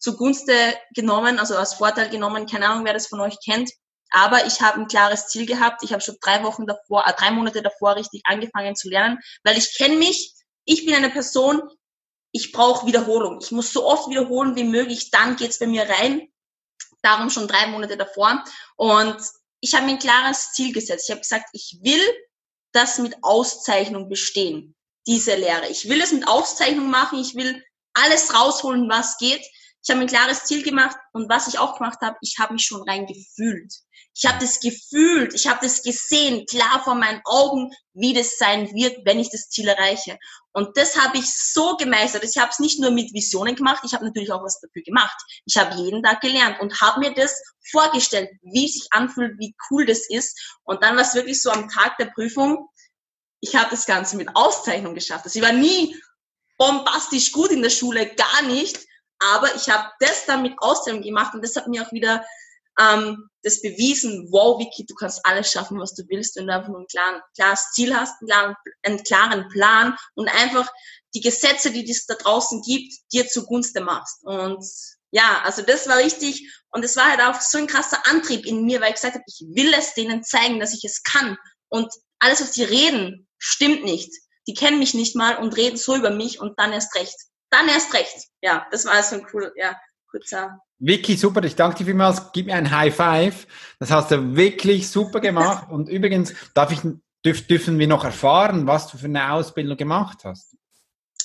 [0.00, 0.54] zugunste
[0.94, 2.46] genommen, also als Vorteil genommen.
[2.46, 3.70] Keine Ahnung, wer das von euch kennt.
[4.10, 5.84] Aber ich habe ein klares Ziel gehabt.
[5.84, 9.56] Ich habe schon drei Wochen davor, äh, drei Monate davor richtig angefangen zu lernen, weil
[9.56, 10.34] ich kenne mich,
[10.64, 11.62] ich bin eine Person,
[12.32, 13.38] ich brauche Wiederholung.
[13.40, 16.28] Ich muss so oft wiederholen wie möglich, dann geht's bei mir rein.
[17.02, 18.44] Darum schon drei Monate davor.
[18.76, 19.16] Und
[19.60, 21.04] ich habe mir ein klares Ziel gesetzt.
[21.08, 22.02] Ich habe gesagt, ich will
[22.72, 24.76] das mit Auszeichnung bestehen,
[25.06, 25.68] diese Lehre.
[25.68, 27.18] Ich will es mit Auszeichnung machen.
[27.18, 27.62] Ich will
[27.94, 29.44] alles rausholen, was geht.
[29.82, 32.64] Ich habe ein klares Ziel gemacht und was ich auch gemacht habe, ich habe mich
[32.64, 33.72] schon rein gefühlt.
[34.14, 38.70] Ich habe das gefühlt, ich habe das gesehen, klar vor meinen Augen, wie das sein
[38.74, 40.18] wird, wenn ich das Ziel erreiche.
[40.52, 42.24] Und das habe ich so gemeistert.
[42.24, 45.16] Ich habe es nicht nur mit Visionen gemacht, ich habe natürlich auch was dafür gemacht.
[45.46, 49.54] Ich habe jeden Tag gelernt und habe mir das vorgestellt, wie es sich anfühlt, wie
[49.70, 50.58] cool das ist.
[50.64, 52.68] Und dann war es wirklich so am Tag der Prüfung,
[53.40, 55.24] ich habe das Ganze mit Auszeichnung geschafft.
[55.24, 55.96] Also ich war nie
[56.58, 58.78] bombastisch gut in der Schule, gar nicht.
[59.20, 62.24] Aber ich habe das dann mit Auszeichnung gemacht und das hat mir auch wieder
[62.78, 66.68] ähm, das bewiesen, wow, Vicky, du kannst alles schaffen, was du willst, wenn du einfach
[66.68, 70.68] nur ein klaren, klares Ziel hast, einen klaren, einen klaren Plan und einfach
[71.14, 74.22] die Gesetze, die es da draußen gibt, dir zugunsten machst.
[74.22, 74.64] Und
[75.10, 78.64] ja, also das war richtig und es war halt auch so ein krasser Antrieb in
[78.64, 81.36] mir, weil ich gesagt habe, ich will es denen zeigen, dass ich es kann.
[81.68, 84.12] Und alles, was die reden, stimmt nicht.
[84.46, 87.16] Die kennen mich nicht mal und reden so über mich und dann erst recht.
[87.50, 88.28] Dann erst recht.
[88.40, 89.76] Ja, das war so ein cool, ja,
[90.10, 92.32] kurzer Vicky, super, ich danke dir vielmals.
[92.32, 93.46] Gib mir ein High Five.
[93.78, 95.66] Das hast du wirklich super gemacht.
[95.70, 96.80] Und übrigens, darf ich,
[97.24, 100.56] dürf, dürfen wir noch erfahren, was du für eine Ausbildung gemacht hast?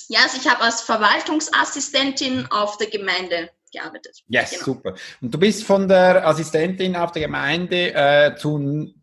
[0.08, 4.22] Ja, also ich habe als Verwaltungsassistentin auf der Gemeinde gearbeitet.
[4.28, 4.64] Yes, genau.
[4.64, 4.94] super.
[5.20, 8.56] Und du bist von der Assistentin auf der Gemeinde äh, zu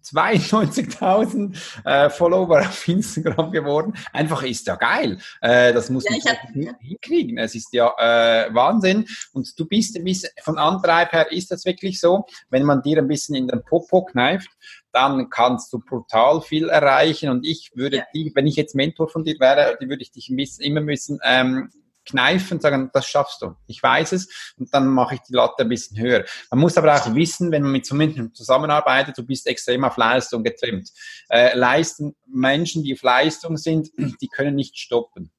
[0.04, 1.56] 92.000
[1.86, 3.94] äh, Follower auf Instagram geworden.
[4.12, 5.18] Einfach ist ja geil.
[5.42, 7.38] Äh, das muss ja, man hab, hinkriegen.
[7.38, 9.06] Es ist ja äh, Wahnsinn.
[9.32, 10.00] Und du bist
[10.42, 14.04] von Antreib her ist das wirklich so, wenn man dir ein bisschen in den Popo
[14.06, 14.50] kneift,
[14.92, 17.30] dann kannst du brutal viel erreichen.
[17.30, 18.06] Und ich würde ja.
[18.14, 21.70] die, wenn ich jetzt Mentor von dir wäre, die würde ich dich immer müssen ähm,
[22.06, 23.56] kneifen, sagen, das schaffst du.
[23.68, 26.26] Ich weiß es und dann mache ich die Latte ein bisschen höher.
[26.52, 29.98] Man muss aber auch wissen, wenn man mit so Menschen zusammenarbeitet, du bist extrem auf
[29.98, 30.90] Leistung getrimmt.
[31.30, 33.90] Äh, leisten Menschen, die auf Leistung sind,
[34.22, 35.32] die können nicht stoppen.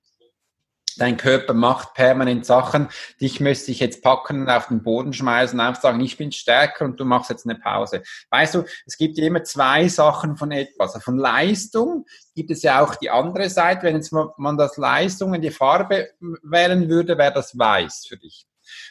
[0.97, 2.89] Dein Körper macht permanent Sachen.
[3.21, 6.85] Dich müsste ich jetzt packen und auf den Boden schmeißen, einfach sagen, ich bin stärker
[6.85, 8.03] und du machst jetzt eine Pause.
[8.31, 11.03] Weißt du, es gibt immer zwei Sachen von etwas.
[11.03, 13.83] Von Leistung gibt es ja auch die andere Seite.
[13.83, 16.11] Wenn jetzt man das Leistung in die Farbe
[16.43, 18.47] wählen würde, wäre das weiß für dich.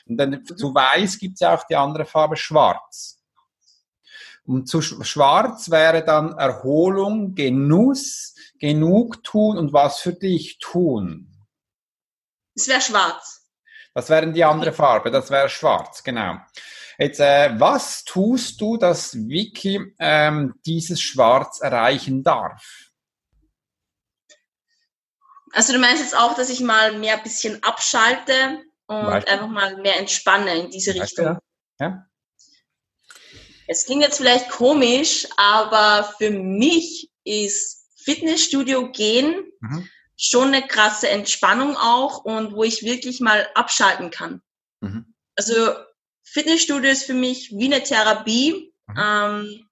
[0.06, 3.20] Und dann zu weiß gibt es ja auch die andere Farbe schwarz.
[4.46, 11.33] Und zu schwarz wäre dann Erholung, Genuss, Genugtun und was für dich tun.
[12.56, 13.42] Es wäre schwarz.
[13.94, 16.38] Das wäre die andere Farbe, das wäre schwarz, genau.
[16.98, 22.92] Jetzt, äh, was tust du, dass Vicky ähm, dieses Schwarz erreichen darf?
[25.52, 29.78] Also du meinst jetzt auch, dass ich mal mehr ein bisschen abschalte und einfach mal
[29.78, 31.26] mehr entspanne in diese Richtung.
[31.26, 31.40] Ja.
[31.80, 32.06] ja.
[33.68, 39.88] Es klingt jetzt vielleicht komisch, aber für mich ist Fitnessstudio gehen mhm
[40.18, 44.42] schon eine krasse Entspannung auch und wo ich wirklich mal abschalten kann.
[44.82, 45.14] Mhm.
[45.36, 45.74] Also
[46.24, 48.74] Fitnessstudio ist für mich wie eine Therapie.
[48.88, 48.96] Mhm.
[48.98, 49.70] Ähm,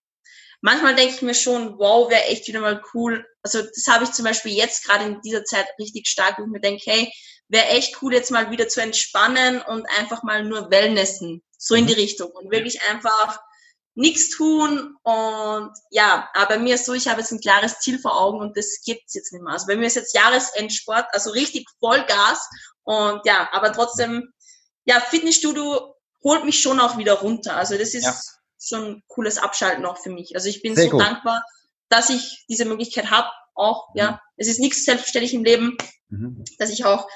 [0.62, 3.26] manchmal denke ich mir schon, wow, wäre echt wieder mal cool.
[3.44, 6.50] Also das habe ich zum Beispiel jetzt gerade in dieser Zeit richtig stark, wo ich
[6.50, 7.12] mir denke, hey,
[7.48, 11.44] wäre echt cool, jetzt mal wieder zu entspannen und einfach mal nur Wellnessen.
[11.58, 12.00] So in die mhm.
[12.00, 12.32] Richtung.
[12.32, 13.40] Und wirklich einfach
[13.94, 18.20] nichts tun und ja, aber mir ist so, ich habe jetzt ein klares Ziel vor
[18.20, 19.54] Augen und das gibt's jetzt nicht mehr.
[19.54, 22.48] Also bei mir ist jetzt Jahresendsport, also richtig Vollgas
[22.84, 24.32] und ja, aber trotzdem,
[24.86, 27.56] ja, Fitnessstudio holt mich schon auch wieder runter.
[27.56, 28.16] Also das ist ja.
[28.60, 30.36] schon ein cooles Abschalten auch für mich.
[30.36, 31.02] Also ich bin Sehr so gut.
[31.02, 31.44] dankbar,
[31.90, 33.30] dass ich diese Möglichkeit habe.
[33.54, 34.18] Auch, ja, mhm.
[34.38, 35.78] es ist nichts selbstverständlich im Leben,
[36.08, 36.46] mhm.
[36.58, 37.08] dass ich auch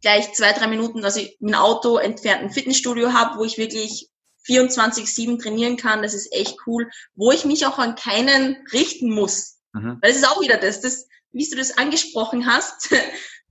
[0.00, 4.08] gleich zwei, drei Minuten, also ein Auto entfernt ein Fitnessstudio habe, wo ich wirklich
[4.46, 6.02] 24-7 trainieren kann.
[6.02, 9.58] Das ist echt cool, wo ich mich auch an keinen richten muss.
[9.72, 9.98] Mhm.
[10.00, 12.94] Weil das ist auch wieder das, das, wie du das angesprochen hast.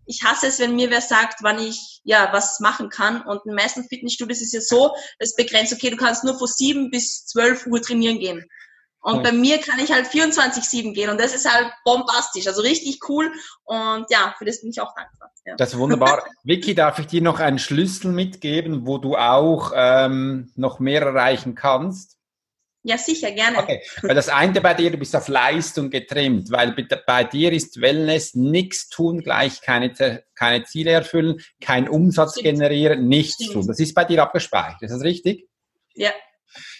[0.08, 3.22] Ich hasse es, wenn mir wer sagt, wann ich ja was machen kann.
[3.22, 6.48] Und in den meisten Fitnessstudios ist ja so, es begrenzt, okay, du kannst nur von
[6.48, 8.44] 7 bis 12 Uhr trainieren gehen.
[9.02, 9.22] Und ja.
[9.24, 13.32] bei mir kann ich halt 24-7 gehen und das ist halt bombastisch, also richtig cool
[13.64, 15.32] und ja, für das bin ich auch dankbar.
[15.46, 15.56] Ja.
[15.56, 16.24] Das ist wunderbar.
[16.44, 21.56] Vicky, darf ich dir noch einen Schlüssel mitgeben, wo du auch ähm, noch mehr erreichen
[21.56, 22.18] kannst?
[22.84, 23.60] Ja, sicher, gerne.
[23.60, 26.76] Okay, weil das eine bei dir, du bist auf Leistung getrimmt, weil
[27.06, 29.94] bei dir ist Wellness nichts tun, gleich keine,
[30.34, 32.46] keine Ziele erfüllen, kein Umsatz Stimmt.
[32.46, 33.54] generieren, nichts Stimmt.
[33.54, 33.68] tun.
[33.68, 35.48] Das ist bei dir abgespeichert, ist das richtig?
[35.94, 36.10] Ja.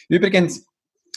[0.08, 0.66] Übrigens,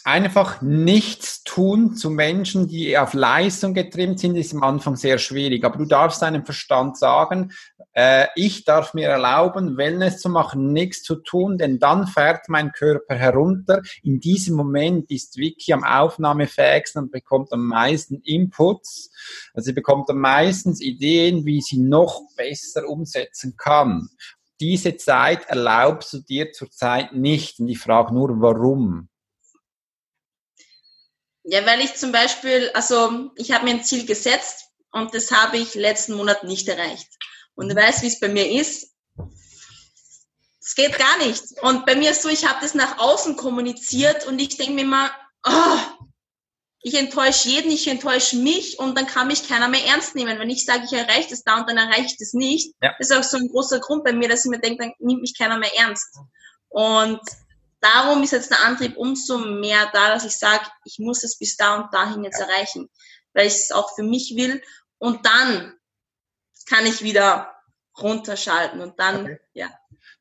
[0.05, 5.65] einfach nichts tun zu Menschen, die auf Leistung getrimmt sind, ist am Anfang sehr schwierig.
[5.65, 7.53] Aber du darfst deinem Verstand sagen,
[7.95, 12.73] äh, ich darf mir erlauben, Wellness zu machen, nichts zu tun, denn dann fährt mein
[12.73, 13.81] Körper herunter.
[14.03, 19.11] In diesem Moment ist Vicky am aufnahmefähigsten und bekommt am meisten Inputs.
[19.55, 24.11] Also sie bekommt am meisten Ideen, wie sie noch besser umsetzen kann.
[24.61, 27.59] Diese Zeit erlaubst du dir zurzeit nicht.
[27.59, 29.09] Und ich frage nur, warum?
[31.45, 35.59] Ja, weil ich zum Beispiel, also ich habe mir ein Ziel gesetzt und das habe
[35.59, 37.09] ich letzten Monat nicht erreicht.
[37.55, 38.95] Und du weißt, wie es bei mir ist.
[40.61, 41.43] Es geht gar nicht.
[41.61, 44.81] Und bei mir ist so, ich habe das nach außen kommuniziert und ich denke mir
[44.83, 45.11] immer,
[45.47, 45.79] oh,
[46.81, 50.39] ich enttäusche jeden, ich enttäusche mich und dann kann mich keiner mehr ernst nehmen.
[50.39, 52.95] Wenn ich sage, ich erreiche das da und dann erreiche ich das nicht, ja.
[52.99, 55.37] ist auch so ein großer Grund bei mir, dass ich mir denke, dann nimmt mich
[55.37, 56.19] keiner mehr ernst.
[56.69, 57.21] Und
[57.85, 61.57] darum ist jetzt der Antrieb umso mehr da, dass ich sage, ich muss es bis
[61.57, 62.89] da und dahin jetzt erreichen,
[63.35, 64.63] weil ich es auch für mich will.
[64.99, 65.79] Und dann
[66.67, 67.55] kann ich wieder
[67.99, 69.41] runterschalten und dann, okay.
[69.53, 69.71] ja,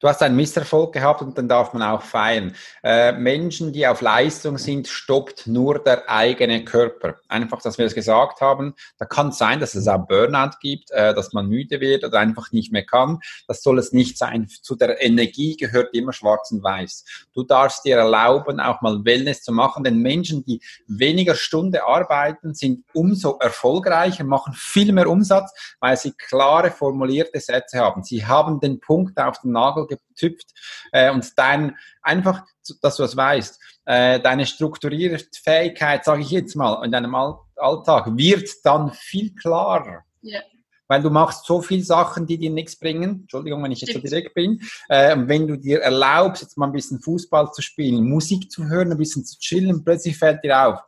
[0.04, 2.54] Du hast einen Misserfolg gehabt und dann darf man auch feiern.
[2.84, 7.22] Äh, Menschen, die auf Leistung sind, stoppt nur der eigene Körper.
[7.30, 8.74] Einfach, dass wir es gesagt haben.
[8.98, 12.20] Da kann es sein, dass es auch Burnout gibt, äh, dass man müde wird oder
[12.20, 13.20] einfach nicht mehr kann.
[13.48, 14.50] Das soll es nicht sein.
[14.50, 17.06] Zu der Energie gehört immer schwarz und weiß.
[17.34, 22.54] Du darfst dir erlauben, auch mal Wellness zu machen, denn Menschen, die weniger Stunde arbeiten,
[22.54, 28.04] sind umso erfolgreicher, machen viel mehr Umsatz, weil sie klare formulierte Sätze haben.
[28.04, 30.48] Sie haben den Punkt auf den Nagel getüpft
[30.92, 32.46] äh, und dein einfach,
[32.82, 37.40] dass du das weißt, äh, deine strukturierte Fähigkeit, sage ich jetzt mal, in deinem All
[37.56, 40.04] Alltag wird dann viel klarer.
[40.22, 40.42] Ja.
[40.88, 43.22] Weil du machst so viele Sachen, die dir nichts bringen.
[43.22, 44.62] Entschuldigung, wenn ich jetzt so direkt bin.
[44.90, 48.92] Äh, wenn du dir erlaubst, jetzt mal ein bisschen Fußball zu spielen, Musik zu hören,
[48.92, 50.80] ein bisschen zu chillen, plötzlich fällt dir auf,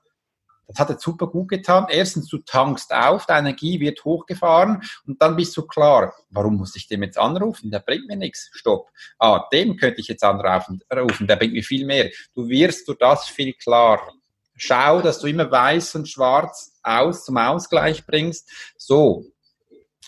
[0.67, 1.87] das hat jetzt super gut getan.
[1.89, 6.75] Erstens, du tankst auf, deine Energie wird hochgefahren und dann bist du klar, warum muss
[6.75, 7.71] ich dem jetzt anrufen?
[7.71, 8.49] Der bringt mir nichts.
[8.53, 8.89] Stopp.
[9.19, 12.09] Ah, dem könnte ich jetzt anrufen, der bringt mir viel mehr.
[12.33, 14.13] Du wirst durch das viel klarer.
[14.57, 18.49] Schau, dass du immer weiß und schwarz aus zum Ausgleich bringst.
[18.77, 19.25] So.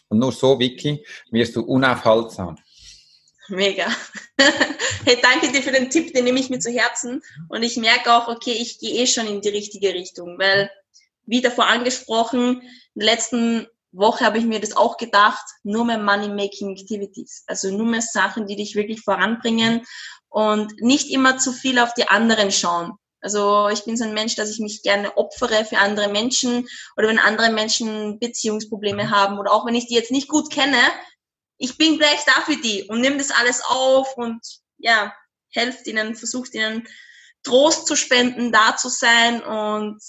[0.10, 2.58] Und nur so, Vicky, wirst du unaufhaltsam.
[3.50, 3.88] Mega.
[5.06, 7.22] hey, danke dir für den Tipp, den nehme ich mir zu Herzen.
[7.50, 10.70] Und ich merke auch, okay, ich gehe eh schon in die richtige Richtung, weil,
[11.26, 15.98] wie davor angesprochen, in der letzten Woche habe ich mir das auch gedacht, nur mehr
[15.98, 17.44] Money-Making Activities.
[17.48, 19.86] Also nur mehr Sachen, die dich wirklich voranbringen
[20.30, 22.94] und nicht immer zu viel auf die anderen schauen.
[23.22, 27.08] Also ich bin so ein Mensch, dass ich mich gerne opfere für andere Menschen oder
[27.08, 30.78] wenn andere Menschen Beziehungsprobleme haben oder auch wenn ich die jetzt nicht gut kenne,
[31.58, 34.42] ich bin gleich da für die und nimm das alles auf und
[34.78, 35.14] ja,
[35.52, 36.88] helft ihnen, versucht ihnen
[37.44, 40.00] Trost zu spenden, da zu sein und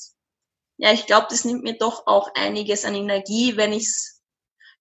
[0.77, 4.19] ja, ich glaube, das nimmt mir doch auch einiges an Energie, wenn ich es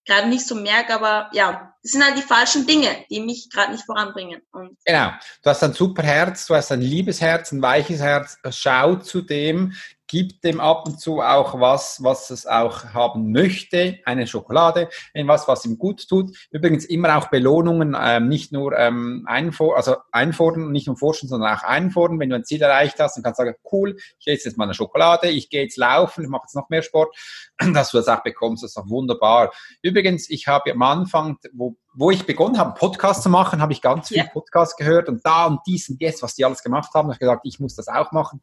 [0.05, 3.71] gerade nicht so merke, aber ja, das sind halt die falschen Dinge, die mich gerade
[3.71, 4.41] nicht voranbringen.
[4.51, 5.11] Und genau,
[5.43, 9.21] du hast ein super Herz, du hast ein liebes Herz, ein weiches Herz, schau zu
[9.21, 9.73] dem,
[10.07, 15.47] gibt dem ab und zu auch was, was es auch haben möchte, eine Schokolade, etwas,
[15.47, 16.35] was ihm gut tut.
[16.51, 21.55] Übrigens immer auch Belohnungen, ähm, nicht nur ähm, einfor also einfordern, nicht nur forschen, sondern
[21.55, 22.19] auch einfordern.
[22.19, 24.65] Wenn du ein Ziel erreicht hast, dann kannst du sagen, cool, ich esse jetzt mal
[24.65, 27.15] eine Schokolade, ich gehe jetzt laufen, ich mache jetzt noch mehr Sport,
[27.73, 29.51] dass du das auch bekommst, das ist auch wunderbar.
[29.81, 33.81] Übrigens, ich habe am Anfang, wo wo ich begonnen habe, Podcast zu machen, habe ich
[33.81, 34.27] ganz viel yeah.
[34.27, 37.19] Podcast gehört und da und dies und jetzt, was die alles gemacht haben, habe ich
[37.19, 38.39] gesagt, ich muss das auch machen.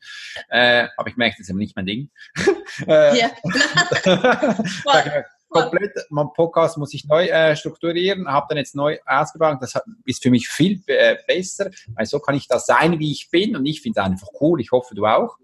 [0.48, 2.10] Äh, aber ich merke, das ist eben nicht mein Ding.
[2.88, 3.30] äh, ja.
[5.48, 9.58] komplett, mein Podcast muss ich neu äh, strukturieren, habe dann jetzt neu ausgebaut.
[9.60, 9.74] Das
[10.04, 13.54] ist für mich viel äh, besser, weil so kann ich da sein, wie ich bin
[13.54, 14.60] und ich finde es einfach cool.
[14.60, 15.36] Ich hoffe, du auch.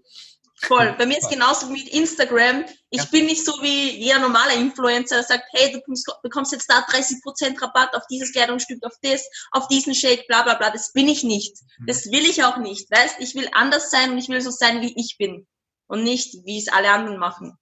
[0.63, 0.93] Voll.
[0.97, 2.65] Bei mir ist genauso mit Instagram.
[2.89, 3.07] Ich ja.
[3.11, 5.81] bin nicht so wie jeder normale Influencer, der sagt, hey, du
[6.21, 10.55] bekommst jetzt da 30% Rabatt auf dieses Kleidungsstück, auf das, auf diesen Shake, bla bla
[10.55, 10.69] bla.
[10.69, 11.57] Das bin ich nicht.
[11.79, 11.87] Mhm.
[11.87, 12.91] Das will ich auch nicht.
[12.91, 15.47] Weißt, ich will anders sein und ich will so sein, wie ich bin.
[15.87, 17.57] Und nicht, wie es alle anderen machen.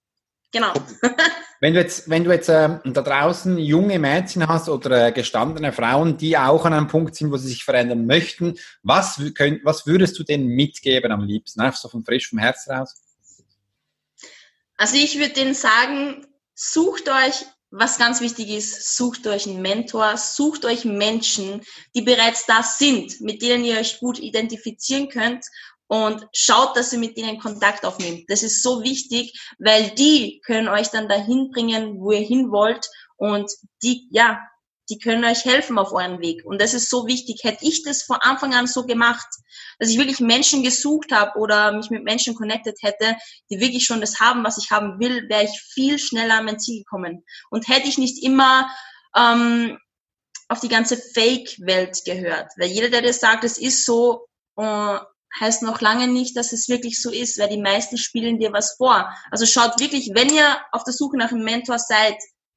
[0.52, 0.72] Genau.
[1.60, 5.72] Wenn du jetzt, wenn du jetzt äh, da draußen junge Mädchen hast oder äh, gestandene
[5.72, 9.86] Frauen, die auch an einem Punkt sind, wo sie sich verändern möchten, was, könnt, was
[9.86, 11.60] würdest du denen mitgeben am liebsten?
[11.60, 12.94] Einfach so von frisch vom Herz raus?
[14.78, 20.16] Also ich würde denen sagen, sucht euch, was ganz wichtig ist, sucht euch einen Mentor,
[20.16, 21.60] sucht euch Menschen,
[21.94, 25.44] die bereits da sind, mit denen ihr euch gut identifizieren könnt
[25.90, 28.30] und schaut, dass ihr mit denen Kontakt aufnehmt.
[28.30, 32.86] Das ist so wichtig, weil die können euch dann dahin bringen, wo ihr hin wollt
[33.16, 33.50] und
[33.82, 34.38] die, ja,
[34.88, 36.44] die können euch helfen auf euren Weg.
[36.44, 37.40] Und das ist so wichtig.
[37.42, 39.26] Hätte ich das von Anfang an so gemacht,
[39.80, 43.16] dass ich wirklich Menschen gesucht habe oder mich mit Menschen connected hätte,
[43.50, 46.60] die wirklich schon das haben, was ich haben will, wäre ich viel schneller an mein
[46.60, 47.24] Ziel gekommen.
[47.50, 48.70] Und hätte ich nicht immer
[49.16, 49.76] ähm,
[50.48, 52.52] auf die ganze Fake-Welt gehört.
[52.58, 54.26] Weil jeder, der das sagt, es ist so,
[54.56, 54.98] äh,
[55.38, 58.74] heißt noch lange nicht, dass es wirklich so ist, weil die meisten spielen dir was
[58.76, 59.08] vor.
[59.30, 62.16] Also schaut wirklich, wenn ihr auf der Suche nach einem Mentor seid,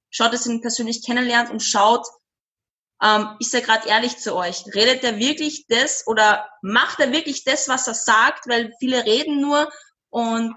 [0.09, 2.05] schaut, dass ihr ihn persönlich kennenlernt und schaut,
[3.01, 4.63] ähm, ist er gerade ehrlich zu euch?
[4.73, 8.47] Redet er wirklich das oder macht er wirklich das, was er sagt?
[8.47, 9.71] Weil viele reden nur
[10.09, 10.55] und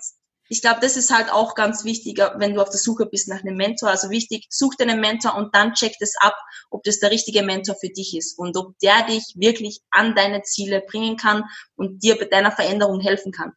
[0.49, 3.41] ich glaube, das ist halt auch ganz wichtig, wenn du auf der Suche bist nach
[3.41, 3.91] einem Mentor.
[3.91, 6.37] Also wichtig, such dir einen Mentor und dann check das ab,
[6.71, 10.43] ob das der richtige Mentor für dich ist und ob der dich wirklich an deine
[10.43, 11.45] Ziele bringen kann
[11.75, 13.53] und dir bei deiner Veränderung helfen kann.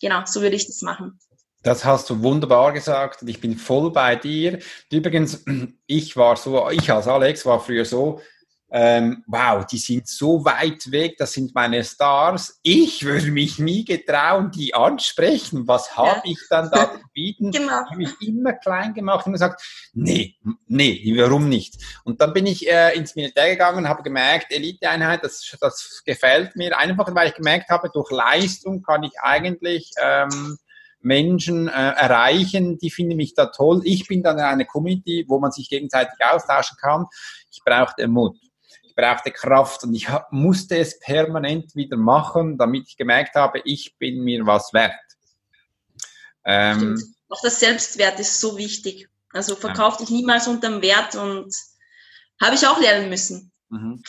[0.00, 1.18] Genau, so würde ich das machen.
[1.62, 4.60] Das hast du wunderbar gesagt und ich bin voll bei dir.
[4.90, 5.44] Übrigens,
[5.86, 8.20] ich war so, ich als Alex war früher so,
[8.68, 12.58] ähm, wow, die sind so weit weg, das sind meine Stars.
[12.62, 15.68] Ich würde mich nie getrauen, die ansprechen.
[15.68, 16.32] Was habe ja.
[16.32, 17.52] ich dann da zu bieten?
[17.52, 17.66] Genau.
[17.66, 19.62] Ich habe mich immer klein gemacht und gesagt,
[19.94, 20.36] nee,
[20.66, 21.76] nee, warum nicht?
[22.02, 26.56] Und dann bin ich äh, ins Militär gegangen und habe gemerkt, Eliteeinheit, das, das gefällt
[26.56, 30.58] mir einfach, weil ich gemerkt habe, durch Leistung kann ich eigentlich ähm,
[31.00, 33.82] Menschen äh, erreichen, die finden mich da toll.
[33.84, 37.06] Ich bin dann in einer Community, wo man sich gegenseitig austauschen kann.
[37.52, 38.36] Ich brauche den Mut
[38.96, 44.24] brauchte Kraft und ich musste es permanent wieder machen, damit ich gemerkt habe, ich bin
[44.24, 44.94] mir was wert.
[46.44, 49.08] Ähm, Auch das Selbstwert ist so wichtig.
[49.32, 50.00] Also verkauf ja.
[50.00, 51.54] dich niemals unterm Wert und
[52.40, 53.52] habe ich auch lernen müssen.
[53.68, 54.02] Mhm.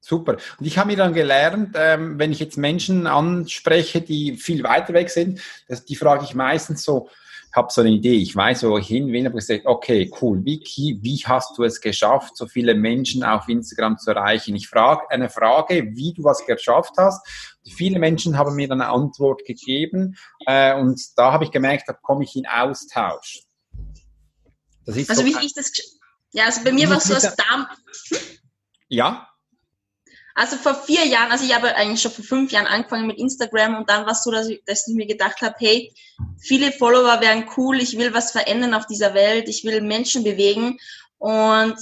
[0.00, 0.36] Super.
[0.58, 4.94] Und ich habe mir dann gelernt, ähm, wenn ich jetzt Menschen anspreche, die viel weiter
[4.94, 7.10] weg sind, dass, die frage ich meistens so,
[7.54, 10.60] habe so eine Idee, ich weiß, wo ich hin will, aber gesagt, okay, cool, wie,
[11.00, 14.54] wie hast du es geschafft, so viele Menschen auf Instagram zu erreichen?
[14.54, 17.26] Ich frage eine Frage, wie du was geschafft hast.
[17.76, 21.92] Viele Menschen haben mir dann eine Antwort gegeben äh, und da habe ich gemerkt, da
[21.92, 23.42] komme ich in Austausch.
[24.86, 25.72] also so wie ich das,
[26.32, 27.66] ja, also bei mir war es so, dass Darm...
[28.88, 29.28] Ja?
[30.38, 33.74] Also vor vier Jahren, also ich habe eigentlich schon vor fünf Jahren angefangen mit Instagram
[33.74, 35.92] und dann war es so, dass ich, dass ich mir gedacht habe, hey,
[36.38, 40.78] viele Follower wären cool, ich will was verändern auf dieser Welt, ich will Menschen bewegen.
[41.18, 41.76] Und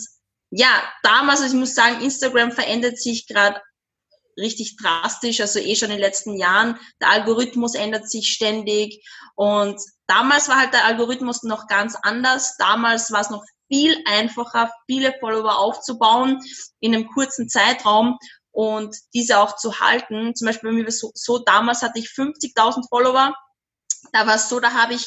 [0.49, 0.71] ja,
[1.03, 3.61] damals, also ich muss sagen, Instagram verändert sich gerade
[4.39, 6.79] richtig drastisch, also eh schon in den letzten Jahren.
[7.03, 12.57] Der Algorithmus ändert sich ständig und damals war halt der Algorithmus noch ganz anders.
[12.57, 16.41] Damals war es noch viel einfacher, viele Follower aufzubauen
[16.81, 18.19] in einem kurzen Zeitraum
[18.57, 20.35] und diese auch zu halten.
[20.35, 23.35] Zum Beispiel bei mir so, so damals hatte ich 50.000 Follower.
[24.13, 25.07] Da war es so, da habe ich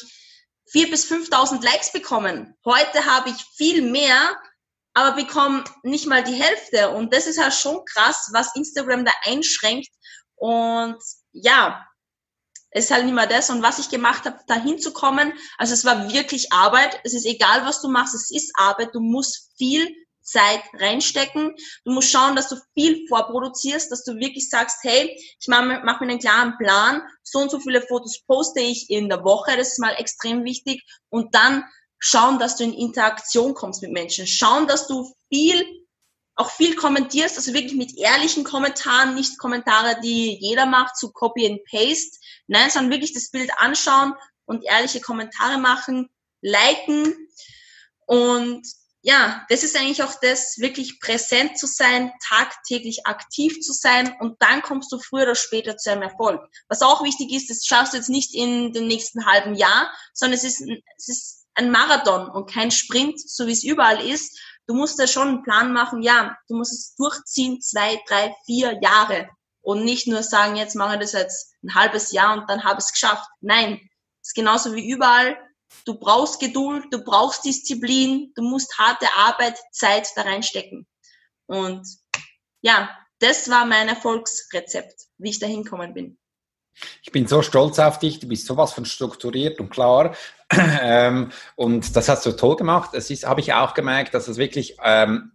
[0.72, 2.54] 4.000 bis 5.000 Likes bekommen.
[2.64, 4.36] Heute habe ich viel mehr,
[4.94, 6.90] aber bekomme nicht mal die Hälfte.
[6.90, 9.88] Und das ist halt schon krass, was Instagram da einschränkt.
[10.36, 11.84] Und ja,
[12.70, 13.50] es ist halt nicht mehr das.
[13.50, 17.00] Und was ich gemacht habe, da hinzukommen, also es war wirklich Arbeit.
[17.02, 18.94] Es ist egal, was du machst, es ist Arbeit.
[18.94, 19.92] Du musst viel
[20.22, 21.54] Zeit reinstecken.
[21.84, 26.00] Du musst schauen, dass du viel vorproduzierst, dass du wirklich sagst, hey, ich mache mach
[26.00, 29.72] mir einen klaren Plan, so und so viele Fotos poste ich in der Woche, das
[29.72, 30.84] ist mal extrem wichtig.
[31.08, 31.64] Und dann
[31.98, 34.26] schauen, dass du in Interaktion kommst mit Menschen.
[34.26, 35.64] Schauen, dass du viel,
[36.34, 41.46] auch viel kommentierst, also wirklich mit ehrlichen Kommentaren, nicht Kommentare, die jeder macht, zu Copy
[41.46, 42.18] and Paste.
[42.46, 44.14] Nein, sondern wirklich das Bild anschauen
[44.46, 46.08] und ehrliche Kommentare machen,
[46.40, 47.14] liken
[48.06, 48.66] und
[49.02, 54.36] ja, das ist eigentlich auch das, wirklich präsent zu sein, tagtäglich aktiv zu sein und
[54.42, 56.40] dann kommst du früher oder später zu einem Erfolg.
[56.68, 60.36] Was auch wichtig ist, das schaffst du jetzt nicht in dem nächsten halben Jahr, sondern
[60.36, 60.60] es ist,
[60.98, 64.38] es ist ein Marathon und kein Sprint, so wie es überall ist.
[64.66, 68.78] Du musst da schon einen Plan machen, ja, du musst es durchziehen, zwei, drei, vier
[68.82, 69.28] Jahre
[69.62, 72.78] und nicht nur sagen, jetzt mache ich das jetzt ein halbes Jahr und dann habe
[72.78, 73.28] ich es geschafft.
[73.40, 73.80] Nein,
[74.22, 75.38] ist genauso wie überall.
[75.84, 80.86] Du brauchst Geduld, du brauchst Disziplin, du musst harte Arbeit, Zeit da reinstecken.
[81.46, 81.86] Und
[82.62, 86.18] ja, das war mein Erfolgsrezept, wie ich da hinkommen bin.
[87.02, 90.14] Ich bin so stolz auf dich, du bist sowas von strukturiert und klar.
[90.52, 92.90] Ähm, und das hast du toll gemacht.
[92.94, 95.30] Es ist, habe ich auch gemerkt, dass es wirklich, ähm,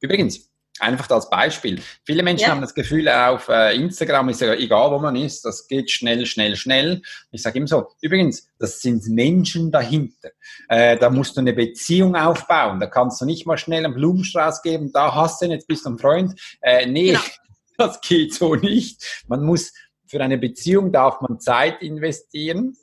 [0.00, 0.50] übrigens,
[0.80, 1.80] einfach als Beispiel.
[2.04, 2.50] Viele Menschen ja.
[2.50, 6.26] haben das Gefühl, auf äh, Instagram ist ja egal, wo man ist, das geht schnell,
[6.26, 7.02] schnell, schnell.
[7.30, 10.30] Ich sage immer so, übrigens, das sind Menschen dahinter.
[10.68, 12.80] Äh, da musst du eine Beziehung aufbauen.
[12.80, 15.86] Da kannst du nicht mal schnell einen Blumenstrauß geben, da hast du ihn, jetzt bist
[15.86, 16.40] du ein Freund.
[16.60, 17.20] Äh, nee, genau.
[17.78, 19.24] das geht so nicht.
[19.28, 19.72] Man muss
[20.06, 22.76] für eine Beziehung darf man Zeit investieren.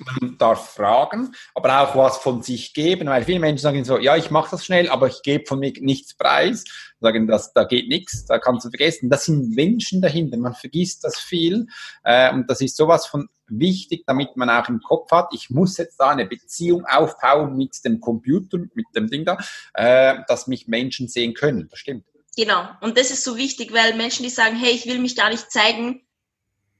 [0.00, 4.16] Man darf fragen, aber auch was von sich geben, weil viele Menschen sagen so, ja,
[4.16, 6.64] ich mache das schnell, aber ich gebe von mir nichts preis.
[7.00, 9.10] Sagen, das, da geht nichts, da kannst du vergessen.
[9.10, 11.66] Das sind Menschen dahinter, man vergisst das viel
[12.04, 15.76] äh, und das ist sowas von wichtig, damit man auch im Kopf hat, ich muss
[15.76, 19.38] jetzt da eine Beziehung aufbauen mit dem Computer, mit dem Ding da,
[19.74, 21.68] äh, dass mich Menschen sehen können.
[21.70, 22.04] Das stimmt.
[22.36, 22.68] Genau.
[22.82, 25.50] Und das ist so wichtig, weil Menschen, die sagen, hey, ich will mich gar nicht
[25.50, 26.05] zeigen,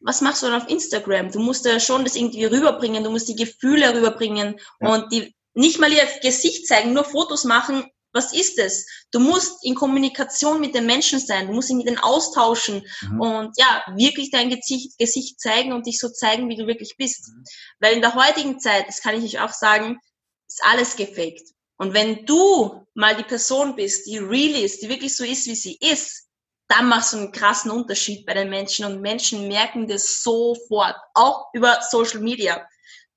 [0.00, 1.30] was machst du dann auf Instagram?
[1.30, 4.94] Du musst ja schon das irgendwie rüberbringen, du musst die Gefühle rüberbringen ja.
[4.94, 7.84] und die nicht mal ihr Gesicht zeigen, nur Fotos machen.
[8.12, 8.86] Was ist es?
[9.10, 13.20] Du musst in Kommunikation mit den Menschen sein, du musst ihn mit denen austauschen mhm.
[13.20, 17.28] und ja, wirklich dein Gesicht, Gesicht zeigen und dich so zeigen, wie du wirklich bist.
[17.28, 17.44] Mhm.
[17.80, 19.98] Weil in der heutigen Zeit, das kann ich euch auch sagen,
[20.46, 21.42] ist alles gefaked.
[21.78, 25.54] Und wenn du mal die Person bist, die real ist, die wirklich so ist, wie
[25.54, 26.25] sie ist,
[26.68, 31.46] dann machst du einen krassen Unterschied bei den Menschen und Menschen merken das sofort, auch
[31.52, 32.66] über Social Media.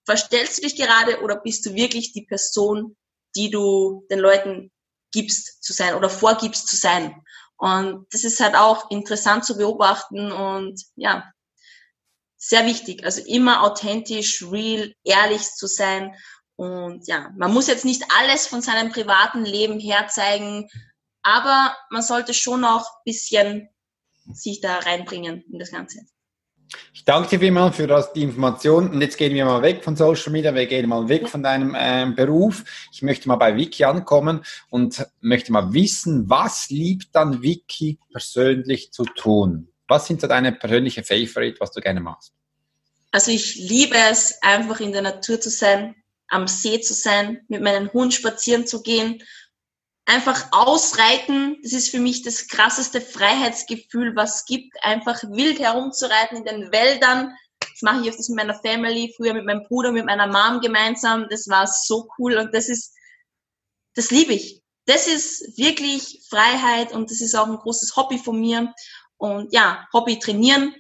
[0.05, 2.95] Verstellst du dich gerade oder bist du wirklich die Person,
[3.35, 4.71] die du den Leuten
[5.11, 7.23] gibst zu sein oder vorgibst zu sein?
[7.57, 11.29] Und das ist halt auch interessant zu beobachten und ja,
[12.37, 13.03] sehr wichtig.
[13.03, 16.15] Also immer authentisch, real, ehrlich zu sein.
[16.55, 20.69] Und ja, man muss jetzt nicht alles von seinem privaten Leben herzeigen,
[21.22, 23.70] aber man sollte schon auch ein bisschen
[24.32, 25.99] sich da reinbringen in das Ganze.
[26.93, 28.91] Ich danke dir vielmals für das, die Information.
[28.91, 31.74] Und jetzt gehen wir mal weg von Social Media, wir gehen mal weg von deinem
[31.74, 32.63] äh, Beruf.
[32.91, 38.91] Ich möchte mal bei Vicky ankommen und möchte mal wissen, was liebt dann Vicky persönlich
[38.91, 39.70] zu tun?
[39.88, 42.34] Was sind so deine persönliche Favorite, was du gerne machst?
[43.11, 45.95] Also ich liebe es, einfach in der Natur zu sein,
[46.28, 49.24] am See zu sein, mit meinem Hund spazieren zu gehen
[50.10, 56.38] einfach ausreiten, das ist für mich das krasseste Freiheitsgefühl, was es gibt, einfach wild herumzureiten
[56.38, 57.36] in den Wäldern.
[57.60, 61.28] Das mache ich öfters mit meiner Family, früher mit meinem Bruder, mit meiner Mom gemeinsam.
[61.30, 62.95] Das war so cool und das ist,
[63.93, 64.64] das liebe ich.
[64.86, 68.74] Das ist wirklich Freiheit und das ist auch ein großes Hobby von mir.
[69.18, 70.74] Und ja, Hobby trainieren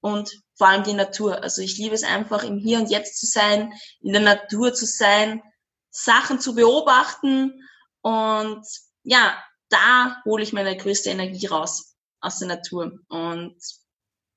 [0.00, 1.42] und vor allem die Natur.
[1.42, 4.84] Also ich liebe es einfach, im Hier und Jetzt zu sein, in der Natur zu
[4.84, 5.42] sein,
[5.90, 7.64] Sachen zu beobachten
[8.08, 8.66] und
[9.02, 9.36] ja,
[9.68, 12.98] da hole ich meine größte Energie raus aus der Natur.
[13.08, 13.58] Und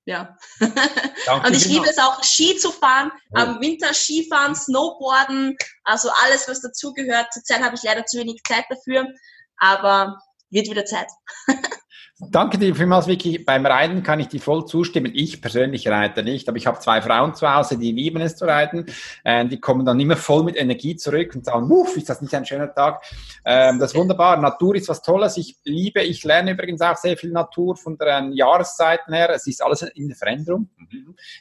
[0.04, 0.36] ja.
[0.60, 3.38] und ich liebe es auch, Ski zu fahren, oh.
[3.38, 5.56] am Winter Skifahren, Snowboarden,
[5.86, 7.32] also alles, was dazugehört.
[7.32, 9.08] Zurzeit habe ich leider zu wenig Zeit dafür,
[9.56, 11.08] aber wird wieder Zeit.
[12.30, 13.40] Danke dir vielmals, Vicky.
[13.40, 15.12] Beim Reiten kann ich dir voll zustimmen.
[15.16, 18.46] Ich persönlich reite nicht, aber ich habe zwei Frauen zu Hause, die lieben es zu
[18.46, 18.86] reiten.
[19.26, 22.34] Ähm, die kommen dann immer voll mit Energie zurück und sagen, Uff, ist das nicht
[22.36, 23.02] ein schöner Tag?
[23.44, 24.38] Ähm, das ist wunderbar.
[24.38, 25.36] Natur ist was Tolles.
[25.38, 29.32] Ich liebe, ich lerne übrigens auch sehr viel Natur von den Jahreszeiten her.
[29.32, 30.70] Es ist alles in der Veränderung.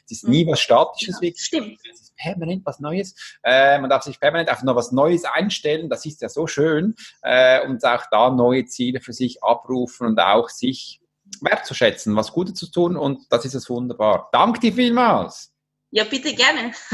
[0.05, 1.19] Es ist nie was Statisches.
[1.21, 1.79] Ja, stimmt
[2.21, 3.15] permanent was Neues.
[3.43, 5.89] Äh, man darf sich permanent auf noch was Neues einstellen.
[5.89, 6.95] Das ist ja so schön.
[7.21, 11.01] Äh, und auch da neue Ziele für sich abrufen und auch sich
[11.41, 12.97] wertzuschätzen, was Gutes zu tun.
[12.97, 14.29] Und das ist es wunderbar.
[14.31, 15.51] Danke dir vielmals.
[15.91, 16.73] Ja, bitte gerne.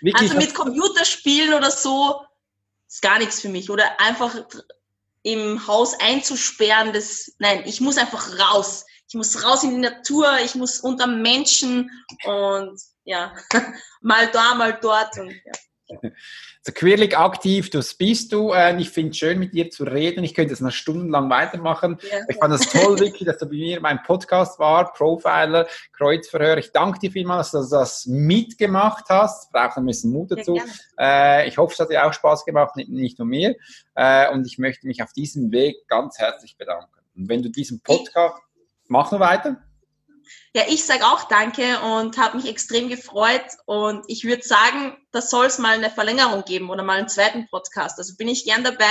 [0.00, 2.22] Wirklich, also mit Computerspielen oder so
[2.88, 3.70] ist gar nichts für mich.
[3.70, 4.34] Oder einfach
[5.22, 8.86] im Haus einzusperren, das, nein, ich muss einfach raus.
[9.08, 11.90] Ich muss raus in die Natur, ich muss unter Menschen
[12.24, 13.34] und ja,
[14.00, 15.52] mal da, mal dort und ja.
[16.62, 18.52] So quirlig aktiv, das bist du.
[18.78, 20.24] Ich finde es schön, mit dir zu reden.
[20.24, 21.98] Ich könnte es noch stundenlang weitermachen.
[22.10, 22.18] Ja.
[22.28, 26.58] Ich fand es toll, wirklich, dass du bei mir in meinem Podcast war, Profiler, Kreuzverhör.
[26.58, 29.52] Ich danke dir vielmals, dass du das mitgemacht hast.
[29.52, 30.56] Braucht ein bisschen Mut dazu.
[30.56, 33.54] Ja, äh, ich hoffe, es hat dir auch Spaß gemacht, nicht, nur mir.
[33.94, 36.90] Äh, und ich möchte mich auf diesem Weg ganz herzlich bedanken.
[37.14, 38.42] Und wenn du diesen Podcast,
[38.88, 39.62] mach noch weiter.
[40.54, 43.44] Ja, ich sage auch Danke und habe mich extrem gefreut.
[43.66, 47.46] Und ich würde sagen, da soll es mal eine Verlängerung geben oder mal einen zweiten
[47.48, 47.98] Podcast.
[47.98, 48.84] Also bin ich gern dabei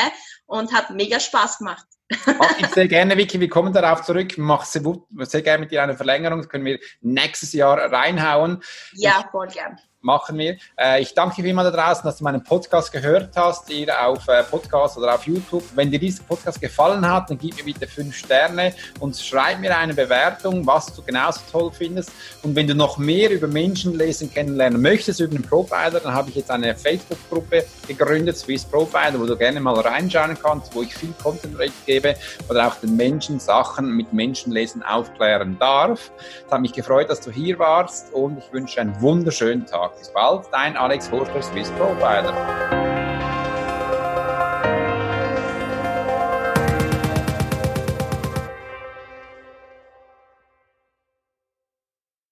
[0.46, 1.86] und hat mega Spaß gemacht.
[2.26, 3.40] Mach ich sehr gerne, Vicky.
[3.40, 4.34] Wir kommen darauf zurück.
[4.34, 4.84] Ich mache sehr,
[5.26, 6.40] sehr gerne mit dir eine Verlängerung.
[6.40, 8.64] Das können wir nächstes Jahr reinhauen.
[8.94, 9.80] Ja, voll gern.
[10.06, 10.58] Machen wir.
[10.80, 14.28] Äh, ich danke dir vielmals da draußen, dass du meinen Podcast gehört hast, hier auf
[14.28, 15.64] äh, Podcast oder auf YouTube.
[15.74, 19.76] Wenn dir dieser Podcast gefallen hat, dann gib mir bitte fünf Sterne und schreib mir
[19.76, 22.12] eine Bewertung, was du genauso toll findest.
[22.44, 26.36] Und wenn du noch mehr über Menschenlesen kennenlernen möchtest, über den Profiler, dann habe ich
[26.36, 31.14] jetzt eine Facebook-Gruppe gegründet, Swiss Profiler, wo du gerne mal reinschauen kannst, wo ich viel
[31.22, 32.16] Content gebe
[32.48, 36.12] oder auch den Menschen Sachen mit Menschenlesen aufklären darf.
[36.46, 39.95] Es hat mich gefreut, dass du hier warst und ich wünsche einen wunderschönen Tag.
[39.98, 43.05] Bis bald, dein Alex Horschler, Swiss Profiler.